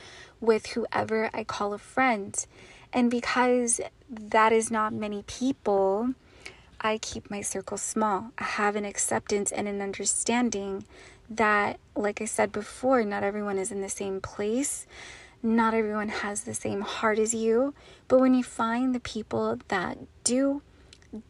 with 0.40 0.68
whoever 0.68 1.31
I 1.33 1.44
call 1.44 1.72
a 1.72 1.79
friend. 1.79 2.44
And 2.92 3.11
because 3.11 3.81
that 4.09 4.53
is 4.53 4.70
not 4.70 4.92
many 4.92 5.22
people, 5.27 6.14
I 6.81 6.99
keep 6.99 7.31
my 7.31 7.40
circle 7.40 7.77
small. 7.77 8.33
I 8.38 8.44
have 8.44 8.77
an 8.77 8.85
acceptance 8.85 9.51
and 9.51 9.66
an 9.66 9.81
understanding 9.81 10.85
that, 11.29 11.79
like 11.94 12.20
I 12.20 12.27
said 12.27 12.53
before, 12.53 13.03
not 13.05 13.22
everyone 13.22 13.59
is 13.59 13.72
in 13.72 13.81
the 13.81 13.88
same 13.88 14.20
place. 14.20 14.87
Not 15.42 15.75
everyone 15.75 16.09
has 16.09 16.44
the 16.44 16.55
same 16.55 16.81
heart 16.83 17.18
as 17.18 17.35
you. 17.35 17.75
But 18.09 18.20
when 18.20 18.35
you 18.35 18.42
find 18.42 18.94
the 18.94 19.01
people 19.01 19.59
that 19.68 19.99
do, 20.25 20.62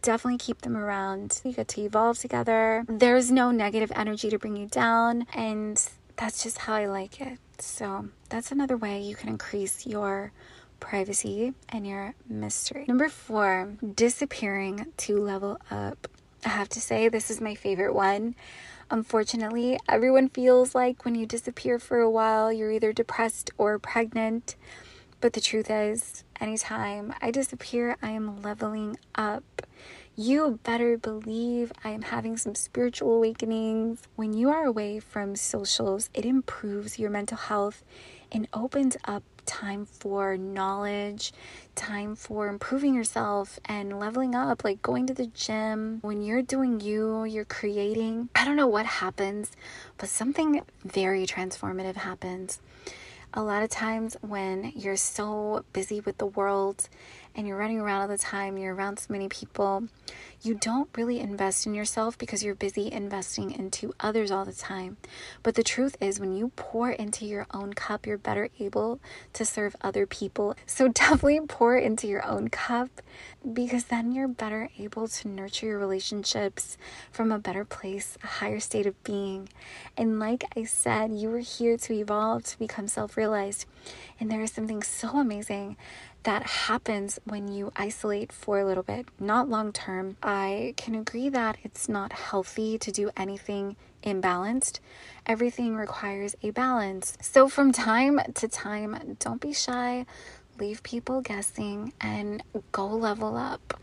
definitely 0.03 0.38
keep 0.38 0.62
them 0.62 0.77
around. 0.77 1.40
You 1.45 1.53
get 1.53 1.69
to 1.69 1.83
evolve 1.83 2.19
together. 2.19 2.85
There's 2.88 3.31
no 3.31 3.51
negative 3.51 3.92
energy 3.95 4.31
to 4.31 4.38
bring 4.38 4.57
you 4.57 4.66
down. 4.66 5.27
And 5.35 5.83
that's 6.16 6.42
just 6.42 6.59
how 6.59 6.75
I 6.75 6.87
like 6.87 7.21
it. 7.21 7.38
So 7.59 8.09
that's 8.29 8.53
another 8.53 8.77
way 8.77 9.01
you 9.01 9.16
can 9.16 9.29
increase 9.29 9.87
your 9.87 10.33
privacy 10.81 11.55
and 11.69 11.87
your 11.87 12.14
mystery. 12.29 12.85
Number 12.87 13.09
four, 13.09 13.73
disappearing 13.95 14.87
to 14.99 15.19
level 15.19 15.59
up. 15.71 16.09
I 16.45 16.51
have 16.51 16.69
to 16.71 16.81
say, 16.81 17.09
this 17.09 17.31
is 17.31 17.40
my 17.40 17.55
favorite 17.55 17.95
one. 17.95 18.35
Unfortunately, 18.90 19.79
everyone 19.88 20.29
feels 20.29 20.75
like 20.75 21.05
when 21.05 21.14
you 21.16 21.27
disappear 21.27 21.79
for 21.79 21.99
a 21.99 22.11
while, 22.11 22.53
you're 22.53 22.71
either 22.71 22.92
depressed 22.92 23.51
or 23.59 23.79
pregnant. 23.79 24.55
But 25.21 25.33
the 25.33 25.40
truth 25.40 25.71
is, 25.71 26.23
anytime 26.38 27.14
I 27.21 27.31
disappear, 27.31 27.97
I 28.03 28.11
am 28.11 28.42
leveling 28.42 28.97
up 29.16 29.62
you 30.18 30.59
better 30.62 30.96
believe 30.96 31.70
I 31.85 31.90
am 31.90 32.00
having 32.00 32.38
some 32.38 32.55
spiritual 32.55 33.16
awakenings. 33.16 34.02
When 34.16 34.33
you 34.33 34.48
are 34.48 34.64
away 34.64 34.98
from 34.98 35.37
socials, 35.37 36.09
it 36.14 36.24
improves 36.24 36.98
your 36.98 37.11
mental 37.11 37.37
health 37.37 37.85
and 38.33 38.48
opens 38.55 38.96
up 39.05 39.22
time 39.44 39.85
for 39.85 40.38
knowledge, 40.38 41.33
time 41.74 42.16
for 42.16 42.48
improving 42.48 42.94
yourself 42.94 43.61
and 43.66 44.00
leveling 44.00 44.35
up, 44.35 44.64
like 44.64 44.81
going 44.81 45.07
to 45.07 45.14
the 45.14 45.26
gym. 45.26 45.98
When 46.00 46.22
you're 46.22 46.42
doing 46.42 46.81
you, 46.81 47.24
you're 47.24 47.44
creating. 47.44 48.31
I 48.35 48.46
don't 48.46 48.57
know 48.57 48.66
what 48.66 48.87
happens, 48.87 49.52
but 49.98 50.09
something 50.09 50.62
very 50.83 51.26
transformative 51.26 51.96
happens. 51.96 52.59
A 53.35 53.42
lot 53.42 53.62
of 53.62 53.68
times 53.68 54.16
when 54.22 54.72
you're 54.74 54.96
so 54.96 55.62
busy 55.74 56.00
with 56.00 56.16
the 56.16 56.26
world 56.26 56.88
and 57.37 57.46
you're 57.46 57.59
running 57.59 57.79
around 57.79 58.01
all 58.01 58.09
the 58.09 58.18
time, 58.18 58.57
you're 58.57 58.75
around 58.75 58.99
so 58.99 59.12
many 59.12 59.29
people, 59.29 59.85
you 60.40 60.55
don't 60.55 60.88
really 60.96 61.20
invest 61.20 61.66
in 61.66 61.75
yourself 61.75 62.16
because 62.16 62.42
you're 62.42 62.55
busy 62.55 62.90
investing 62.90 63.51
into 63.51 63.92
others 64.01 64.31
all 64.31 64.44
the 64.44 64.53
time. 64.53 64.96
But 65.42 65.55
the 65.55 65.62
truth 65.62 65.96
is, 66.01 66.18
when 66.18 66.35
you 66.35 66.53
pour 66.57 66.90
into 66.90 67.27
your 67.27 67.46
own 67.53 67.75
cup, 67.75 68.07
you're 68.07 68.16
better 68.16 68.49
able 68.59 69.01
to 69.35 69.44
serve 69.44 69.77
other 69.83 70.07
people. 70.07 70.57
So 70.64 70.88
definitely 70.96 71.40
pour 71.40 71.77
into 71.77 72.07
your 72.07 72.25
own 72.25 72.49
cup 72.49 72.88
because 73.53 73.85
then 73.85 74.12
you're 74.12 74.29
better 74.29 74.70
able 74.79 75.07
to 75.07 75.29
nurture 75.29 75.66
your 75.66 75.79
relationships 75.79 76.79
from 77.12 77.31
a 77.31 77.38
better 77.38 77.64
place, 77.64 78.16
a 78.25 78.27
higher 78.27 78.61
state 78.61 78.87
of 78.87 79.03
being. 79.05 79.49
And 79.96 80.18
like 80.18 80.44
I 80.57 80.64
said, 80.64 81.12
you 81.12 81.29
were 81.29 81.38
here 81.38 81.77
to 81.77 81.92
evolve, 81.92 82.44
to 82.44 82.59
become 82.59 82.88
self 82.88 83.16
realized. 83.16 83.66
And 84.18 84.31
there 84.31 84.42
is 84.42 84.53
something 84.53 84.83
so 84.83 85.18
amazing 85.18 85.77
that 86.26 86.42
happens 86.42 87.20
when 87.22 87.46
you 87.46 87.72
isolate 87.76 88.32
for 88.32 88.58
a 88.58 88.64
little 88.64 88.82
bit, 88.82 89.06
not 89.20 89.48
long 89.48 89.72
term. 89.72 90.16
I 90.24 90.74
can 90.76 90.96
agree 90.96 91.28
that 91.28 91.56
it's 91.62 91.88
not 91.88 92.12
healthy 92.12 92.78
to 92.78 92.90
do 92.90 93.10
anything 93.16 93.76
imbalanced. 94.02 94.80
Everything 95.24 95.76
requires 95.76 96.34
a 96.42 96.50
balance. 96.50 97.16
So, 97.20 97.48
from 97.48 97.70
time 97.70 98.20
to 98.34 98.48
time, 98.48 99.16
don't 99.20 99.40
be 99.40 99.52
shy, 99.52 100.04
leave 100.58 100.82
people 100.82 101.20
guessing, 101.20 101.92
and 102.00 102.42
go 102.72 102.88
level 102.88 103.36
up 103.36 103.80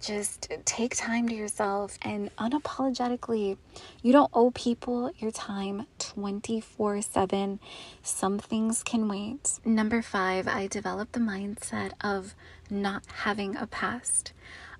just 0.00 0.48
take 0.64 0.96
time 0.96 1.28
to 1.28 1.34
yourself 1.34 1.98
and 2.02 2.34
unapologetically 2.36 3.56
you 4.02 4.12
don't 4.12 4.30
owe 4.32 4.50
people 4.50 5.10
your 5.18 5.30
time 5.30 5.86
24 5.98 7.02
7 7.02 7.60
some 8.02 8.38
things 8.38 8.82
can 8.82 9.08
wait. 9.08 9.60
Number 9.64 10.02
five 10.02 10.48
i 10.48 10.66
developed 10.66 11.12
the 11.12 11.20
mindset 11.20 11.92
of 12.00 12.34
not 12.70 13.02
having 13.24 13.56
a 13.56 13.66
past. 13.66 14.32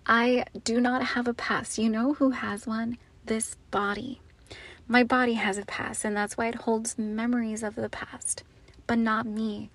I 0.06 0.44
do 0.64 0.80
not 0.80 1.04
have 1.04 1.28
a 1.28 1.34
past. 1.34 1.78
You 1.78 1.88
know 1.88 2.14
who 2.14 2.30
has 2.30 2.66
one? 2.66 2.98
This 3.26 3.56
body. 3.70 4.20
My 4.88 5.04
body 5.04 5.34
has 5.34 5.58
a 5.58 5.64
past 5.66 6.04
and 6.04 6.16
that's 6.16 6.36
why 6.36 6.48
it 6.48 6.54
holds 6.54 6.98
memories 6.98 7.62
of 7.62 7.74
the 7.74 7.88
past 7.88 8.42
but 8.90 8.98
not 8.98 9.24
me. 9.24 9.70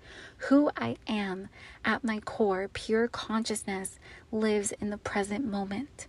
Who 0.50 0.70
I 0.76 0.98
am 1.06 1.48
at 1.86 2.04
my 2.04 2.20
core, 2.20 2.68
pure 2.68 3.08
consciousness, 3.08 3.98
lives 4.30 4.72
in 4.72 4.90
the 4.90 4.98
present 4.98 5.46
moment. 5.46 6.06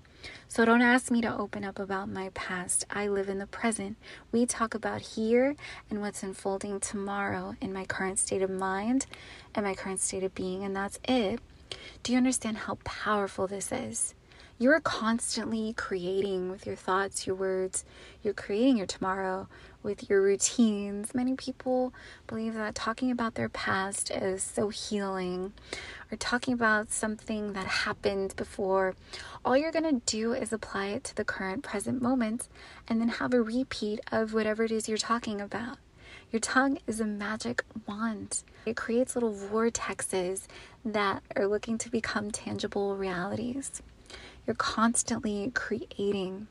So 0.50 0.66
don't 0.66 0.82
ask 0.82 1.10
me 1.10 1.22
to 1.22 1.38
open 1.38 1.64
up 1.64 1.80
about 1.80 2.10
my 2.10 2.32
past. 2.34 2.84
I 2.90 3.08
live 3.08 3.30
in 3.30 3.38
the 3.38 3.48
present. 3.48 3.96
We 4.34 4.46
talk 4.46 4.76
about 4.76 5.00
here 5.00 5.56
and 5.90 6.02
what's 6.02 6.22
unfolding 6.22 6.82
tomorrow 6.82 7.56
in 7.62 7.72
my 7.72 7.86
current 7.86 8.20
state 8.20 8.42
of 8.42 8.50
mind 8.50 9.06
and 9.56 9.66
my 9.66 9.74
current 9.74 10.02
state 10.02 10.24
of 10.24 10.36
being, 10.36 10.66
and 10.66 10.76
that's 10.76 11.00
it. 11.08 11.40
Do 12.04 12.12
you 12.12 12.18
understand 12.18 12.58
how 12.58 12.78
powerful 12.84 13.48
this 13.48 13.72
is? 13.72 14.16
You're 14.60 14.80
constantly 14.80 15.74
creating 15.74 16.50
with 16.50 16.66
your 16.66 16.76
thoughts, 16.76 17.28
your 17.28 17.36
words. 17.36 17.86
You're 18.24 18.34
creating 18.34 18.78
your 18.78 18.88
tomorrow 18.88 19.48
with 19.84 20.10
your 20.10 20.20
routines. 20.20 21.14
Many 21.14 21.36
people 21.36 21.94
believe 22.26 22.56
that 22.56 22.74
talking 22.74 23.12
about 23.12 23.36
their 23.36 23.50
past 23.50 24.10
is 24.10 24.42
so 24.42 24.70
healing, 24.70 25.54
or 26.12 26.18
talking 26.18 26.56
about 26.56 26.92
something 26.92 27.54
that 27.54 27.68
happened 27.68 28.36
before. 28.36 28.96
All 29.46 29.56
you're 29.56 29.72
going 29.72 29.84
to 29.84 30.02
do 30.08 30.34
is 30.34 30.52
apply 30.52 30.88
it 30.88 31.04
to 31.04 31.16
the 31.16 31.24
current 31.24 31.62
present 31.62 32.02
moment 32.02 32.48
and 32.88 33.00
then 33.00 33.10
have 33.10 33.36
a 33.36 33.42
repeat 33.44 34.00
of 34.12 34.34
whatever 34.34 34.64
it 34.64 34.72
is 34.72 34.90
you're 34.90 34.98
talking 34.98 35.40
about. 35.40 35.78
Your 36.32 36.40
tongue 36.40 36.80
is 36.88 37.00
a 37.00 37.06
magic 37.06 37.64
wand. 37.86 38.42
It 38.66 38.76
creates 38.76 39.16
little 39.16 39.36
vortexes 39.36 40.48
that 40.84 41.22
are 41.36 41.46
looking 41.46 41.78
to 41.78 41.92
become 41.92 42.32
tangible 42.32 42.98
realities. 42.98 43.84
You're 44.48 44.56
constantly 44.56 45.52
creating. 45.54 46.48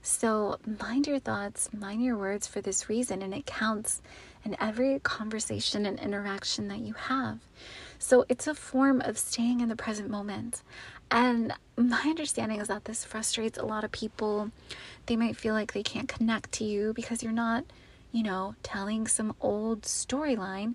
So 0.00 0.58
mind 0.80 1.08
your 1.08 1.18
thoughts, 1.18 1.68
mind 1.72 2.02
your 2.02 2.16
words 2.16 2.46
for 2.46 2.60
this 2.60 2.88
reason, 2.88 3.20
and 3.20 3.34
it 3.34 3.46
counts 3.46 4.00
in 4.44 4.56
every 4.60 5.00
conversation 5.00 5.84
and 5.84 5.98
interaction 5.98 6.68
that 6.68 6.78
you 6.78 6.94
have. 6.94 7.40
So 7.98 8.24
it's 8.28 8.46
a 8.46 8.54
form 8.54 9.00
of 9.00 9.18
staying 9.18 9.60
in 9.60 9.68
the 9.68 9.76
present 9.76 10.08
moment. 10.08 10.62
And 11.10 11.52
my 11.76 12.02
understanding 12.04 12.60
is 12.60 12.68
that 12.68 12.84
this 12.84 13.04
frustrates 13.04 13.58
a 13.58 13.64
lot 13.64 13.84
of 13.84 13.92
people. 13.92 14.50
They 15.06 15.16
might 15.16 15.36
feel 15.36 15.54
like 15.54 15.72
they 15.72 15.82
can't 15.82 16.08
connect 16.08 16.52
to 16.52 16.64
you 16.64 16.92
because 16.94 17.22
you're 17.22 17.32
not, 17.32 17.64
you 18.12 18.22
know, 18.22 18.54
telling 18.62 19.06
some 19.06 19.34
old 19.40 19.82
storyline 19.82 20.74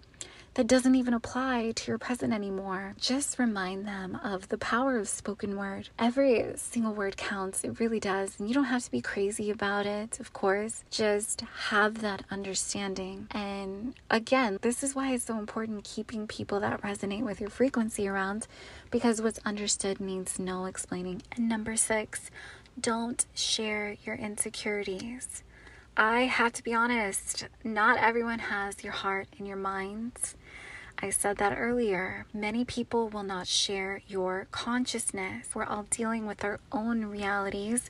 that 0.57 0.65
doesn't 0.65 0.95
even 0.95 1.13
apply 1.13 1.71
to 1.75 1.91
your 1.91 1.99
present 1.99 2.33
anymore. 2.33 2.95
Just 2.99 3.37
remind 3.37 3.87
them 3.87 4.19
of 4.23 4.49
the 4.49 4.57
power 4.57 4.97
of 4.97 5.07
spoken 5.07 5.55
word. 5.55 5.89
Every 5.99 6.47
single 6.55 6.93
word 6.93 7.15
counts, 7.15 7.63
it 7.63 7.79
really 7.79 7.99
does. 7.99 8.39
And 8.39 8.47
you 8.49 8.55
don't 8.55 8.63
have 8.63 8.83
to 8.83 8.89
be 8.89 8.99
crazy 8.99 9.51
about 9.51 9.85
it, 9.85 10.19
of 10.19 10.33
course. 10.33 10.83
Just 10.89 11.41
have 11.69 12.01
that 12.01 12.25
understanding. 12.31 13.27
And 13.29 13.93
again, 14.09 14.57
this 14.63 14.81
is 14.81 14.95
why 14.95 15.13
it's 15.13 15.25
so 15.25 15.37
important 15.37 15.83
keeping 15.83 16.25
people 16.25 16.59
that 16.61 16.81
resonate 16.81 17.23
with 17.23 17.39
your 17.39 17.51
frequency 17.51 18.07
around 18.07 18.47
because 18.89 19.21
what's 19.21 19.39
understood 19.45 19.99
needs 19.99 20.39
no 20.39 20.65
explaining. 20.65 21.21
And 21.35 21.47
number 21.47 21.75
six, 21.75 22.31
don't 22.81 23.27
share 23.35 23.95
your 24.03 24.15
insecurities. 24.15 25.43
I 25.99 26.25
have 26.25 26.53
to 26.53 26.63
be 26.63 26.75
honest, 26.75 27.47
not 27.63 27.97
everyone 27.97 28.37
has 28.37 28.83
your 28.83 28.93
heart 28.93 29.29
and 29.39 29.47
your 29.47 29.57
minds. 29.57 30.35
I 30.99 31.09
said 31.09 31.37
that 31.37 31.57
earlier. 31.57 32.27
Many 32.31 32.65
people 32.65 33.09
will 33.09 33.23
not 33.23 33.47
share 33.47 34.01
your 34.07 34.45
consciousness. 34.51 35.47
We're 35.55 35.65
all 35.65 35.87
dealing 35.89 36.27
with 36.27 36.43
our 36.43 36.59
own 36.71 37.05
realities. 37.05 37.89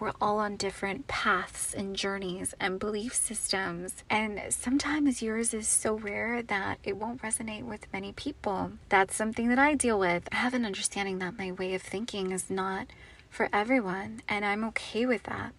We're 0.00 0.14
all 0.18 0.38
on 0.38 0.56
different 0.56 1.08
paths 1.08 1.74
and 1.74 1.94
journeys 1.94 2.54
and 2.58 2.80
belief 2.80 3.14
systems. 3.14 4.02
And 4.08 4.40
sometimes 4.48 5.20
yours 5.20 5.52
is 5.52 5.68
so 5.68 5.98
rare 5.98 6.42
that 6.42 6.78
it 6.82 6.96
won't 6.96 7.20
resonate 7.20 7.64
with 7.64 7.86
many 7.92 8.14
people. 8.14 8.72
That's 8.88 9.14
something 9.14 9.50
that 9.50 9.58
I 9.58 9.74
deal 9.74 9.98
with. 9.98 10.26
I 10.32 10.36
have 10.36 10.54
an 10.54 10.64
understanding 10.64 11.18
that 11.18 11.36
my 11.36 11.52
way 11.52 11.74
of 11.74 11.82
thinking 11.82 12.32
is 12.32 12.48
not 12.48 12.86
for 13.32 13.48
everyone, 13.50 14.20
and 14.28 14.44
I'm 14.44 14.62
okay 14.64 15.06
with 15.06 15.22
that. 15.22 15.54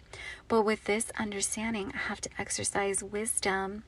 But 0.46 0.62
with 0.62 0.84
this 0.84 1.10
understanding, 1.18 1.90
I 1.92 1.98
have 2.08 2.20
to 2.20 2.30
exercise 2.38 3.02
wisdom 3.02 3.82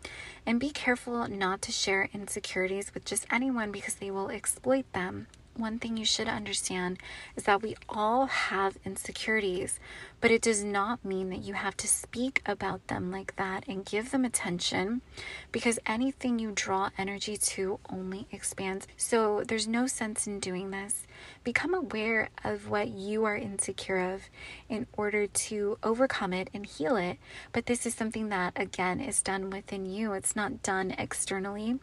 and 0.44 0.58
be 0.58 0.70
careful 0.70 1.28
not 1.28 1.62
to 1.62 1.72
share 1.72 2.10
insecurities 2.12 2.92
with 2.92 3.04
just 3.04 3.26
anyone 3.30 3.70
because 3.70 3.94
they 3.94 4.10
will 4.10 4.28
exploit 4.28 4.92
them 4.92 5.28
one 5.58 5.78
thing 5.78 5.96
you 5.96 6.04
should 6.04 6.28
understand 6.28 6.98
is 7.34 7.44
that 7.44 7.62
we 7.62 7.76
all 7.88 8.26
have 8.26 8.78
insecurities, 8.84 9.80
but 10.20 10.30
it 10.30 10.42
does 10.42 10.64
not 10.64 11.04
mean 11.04 11.30
that 11.30 11.42
you 11.42 11.54
have 11.54 11.76
to 11.76 11.86
speak 11.86 12.42
about 12.46 12.86
them 12.88 13.10
like 13.10 13.36
that 13.36 13.64
and 13.68 13.84
give 13.84 14.10
them 14.10 14.24
attention 14.24 15.02
because 15.52 15.78
anything 15.86 16.38
you 16.38 16.52
draw 16.54 16.90
energy 16.96 17.36
to 17.36 17.78
only 17.90 18.26
expands. 18.30 18.86
So 18.96 19.42
there's 19.46 19.68
no 19.68 19.86
sense 19.86 20.26
in 20.26 20.40
doing 20.40 20.70
this. 20.70 21.06
Become 21.44 21.74
aware 21.74 22.30
of 22.44 22.68
what 22.68 22.88
you 22.88 23.24
are 23.24 23.36
insecure 23.36 23.98
of 24.14 24.22
in 24.68 24.86
order 24.96 25.26
to 25.26 25.78
overcome 25.82 26.32
it 26.32 26.50
and 26.52 26.66
heal 26.66 26.96
it. 26.96 27.18
But 27.52 27.66
this 27.66 27.86
is 27.86 27.94
something 27.94 28.28
that, 28.30 28.52
again, 28.56 29.00
is 29.00 29.22
done 29.22 29.50
within 29.50 29.86
you, 29.86 30.12
it's 30.12 30.36
not 30.36 30.62
done 30.62 30.94
externally. 30.98 31.78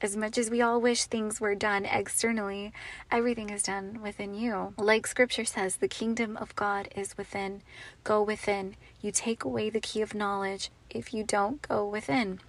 As 0.00 0.16
much 0.16 0.38
as 0.38 0.50
we 0.50 0.62
all 0.62 0.80
wish 0.80 1.04
things 1.04 1.40
were 1.40 1.54
done 1.54 1.84
externally, 1.84 2.72
everything 3.10 3.50
is 3.50 3.62
done 3.62 4.00
within 4.02 4.34
you. 4.34 4.74
Like 4.78 5.06
scripture 5.06 5.44
says, 5.44 5.76
the 5.76 5.88
kingdom 5.88 6.36
of 6.36 6.56
God 6.56 6.88
is 6.96 7.16
within. 7.16 7.62
Go 8.02 8.22
within. 8.22 8.76
You 9.00 9.10
take 9.12 9.44
away 9.44 9.70
the 9.70 9.80
key 9.80 10.02
of 10.02 10.14
knowledge 10.14 10.70
if 10.90 11.12
you 11.12 11.24
don't 11.24 11.60
go 11.62 11.86
within. 11.86 12.40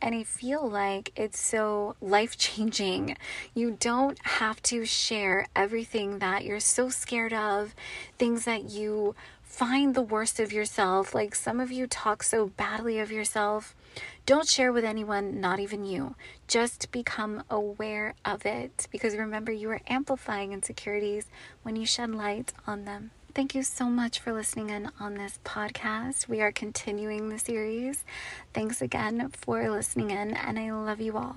And 0.00 0.14
I 0.14 0.22
feel 0.22 0.68
like 0.68 1.12
it's 1.16 1.40
so 1.40 1.96
life 2.00 2.36
changing. 2.38 3.16
You 3.54 3.76
don't 3.80 4.18
have 4.24 4.62
to 4.64 4.84
share 4.84 5.46
everything 5.56 6.18
that 6.18 6.44
you're 6.44 6.60
so 6.60 6.88
scared 6.90 7.32
of, 7.32 7.74
things 8.18 8.44
that 8.44 8.70
you 8.70 9.14
find 9.42 9.94
the 9.94 10.02
worst 10.02 10.38
of 10.38 10.52
yourself. 10.52 11.14
Like 11.14 11.34
some 11.34 11.60
of 11.60 11.72
you 11.72 11.86
talk 11.86 12.22
so 12.22 12.48
badly 12.48 12.98
of 12.98 13.10
yourself. 13.10 13.74
Don't 14.26 14.46
share 14.46 14.72
with 14.72 14.84
anyone, 14.84 15.40
not 15.40 15.60
even 15.60 15.84
you. 15.84 16.14
Just 16.46 16.90
become 16.90 17.42
aware 17.48 18.14
of 18.24 18.44
it 18.44 18.86
because 18.90 19.16
remember, 19.16 19.52
you 19.52 19.70
are 19.70 19.80
amplifying 19.86 20.52
insecurities 20.52 21.26
when 21.62 21.76
you 21.76 21.86
shed 21.86 22.14
light 22.14 22.52
on 22.66 22.84
them. 22.84 23.12
Thank 23.36 23.54
you 23.54 23.62
so 23.64 23.90
much 23.90 24.18
for 24.18 24.32
listening 24.32 24.70
in 24.70 24.90
on 24.98 25.16
this 25.16 25.38
podcast. 25.44 26.26
We 26.26 26.40
are 26.40 26.50
continuing 26.50 27.28
the 27.28 27.38
series. 27.38 28.02
Thanks 28.54 28.80
again 28.80 29.28
for 29.28 29.68
listening 29.68 30.10
in, 30.10 30.32
and 30.32 30.58
I 30.58 30.72
love 30.72 31.02
you 31.02 31.18
all. 31.18 31.34